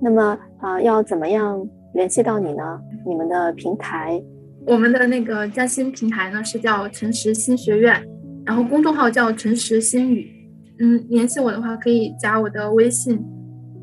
[0.00, 2.80] 那么啊，要怎么样联系到你呢？
[3.06, 4.22] 你们的平台？
[4.66, 8.00] 我们的那个占星平台呢是叫诚实新学院，
[8.44, 10.30] 然后公众号叫诚实心语。
[10.78, 13.24] 嗯，联系我的话可以加我的微信，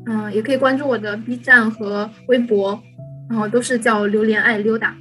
[0.06, 2.80] 嗯，也可以关注我的 B 站和微博，
[3.30, 4.94] 然后都是叫榴莲爱溜达。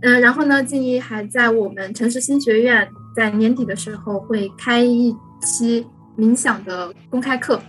[0.00, 5.84] 嗯，然后呢，静怡还在我们城市新学院在年底的时候会开一期
[6.16, 7.60] 冥想的公开课，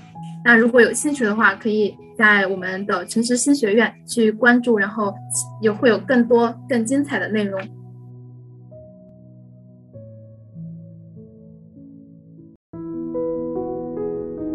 [0.45, 1.95] 那如果有兴趣的话，可以。
[2.15, 5.11] 在我们的城市新学院去关注，然后
[5.59, 7.59] 也会有更多更精彩的内容。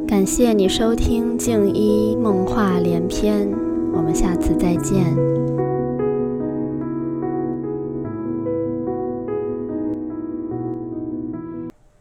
[0.07, 3.53] 感谢你收听静一梦话连篇，
[3.99, 5.58] 我们下次再见。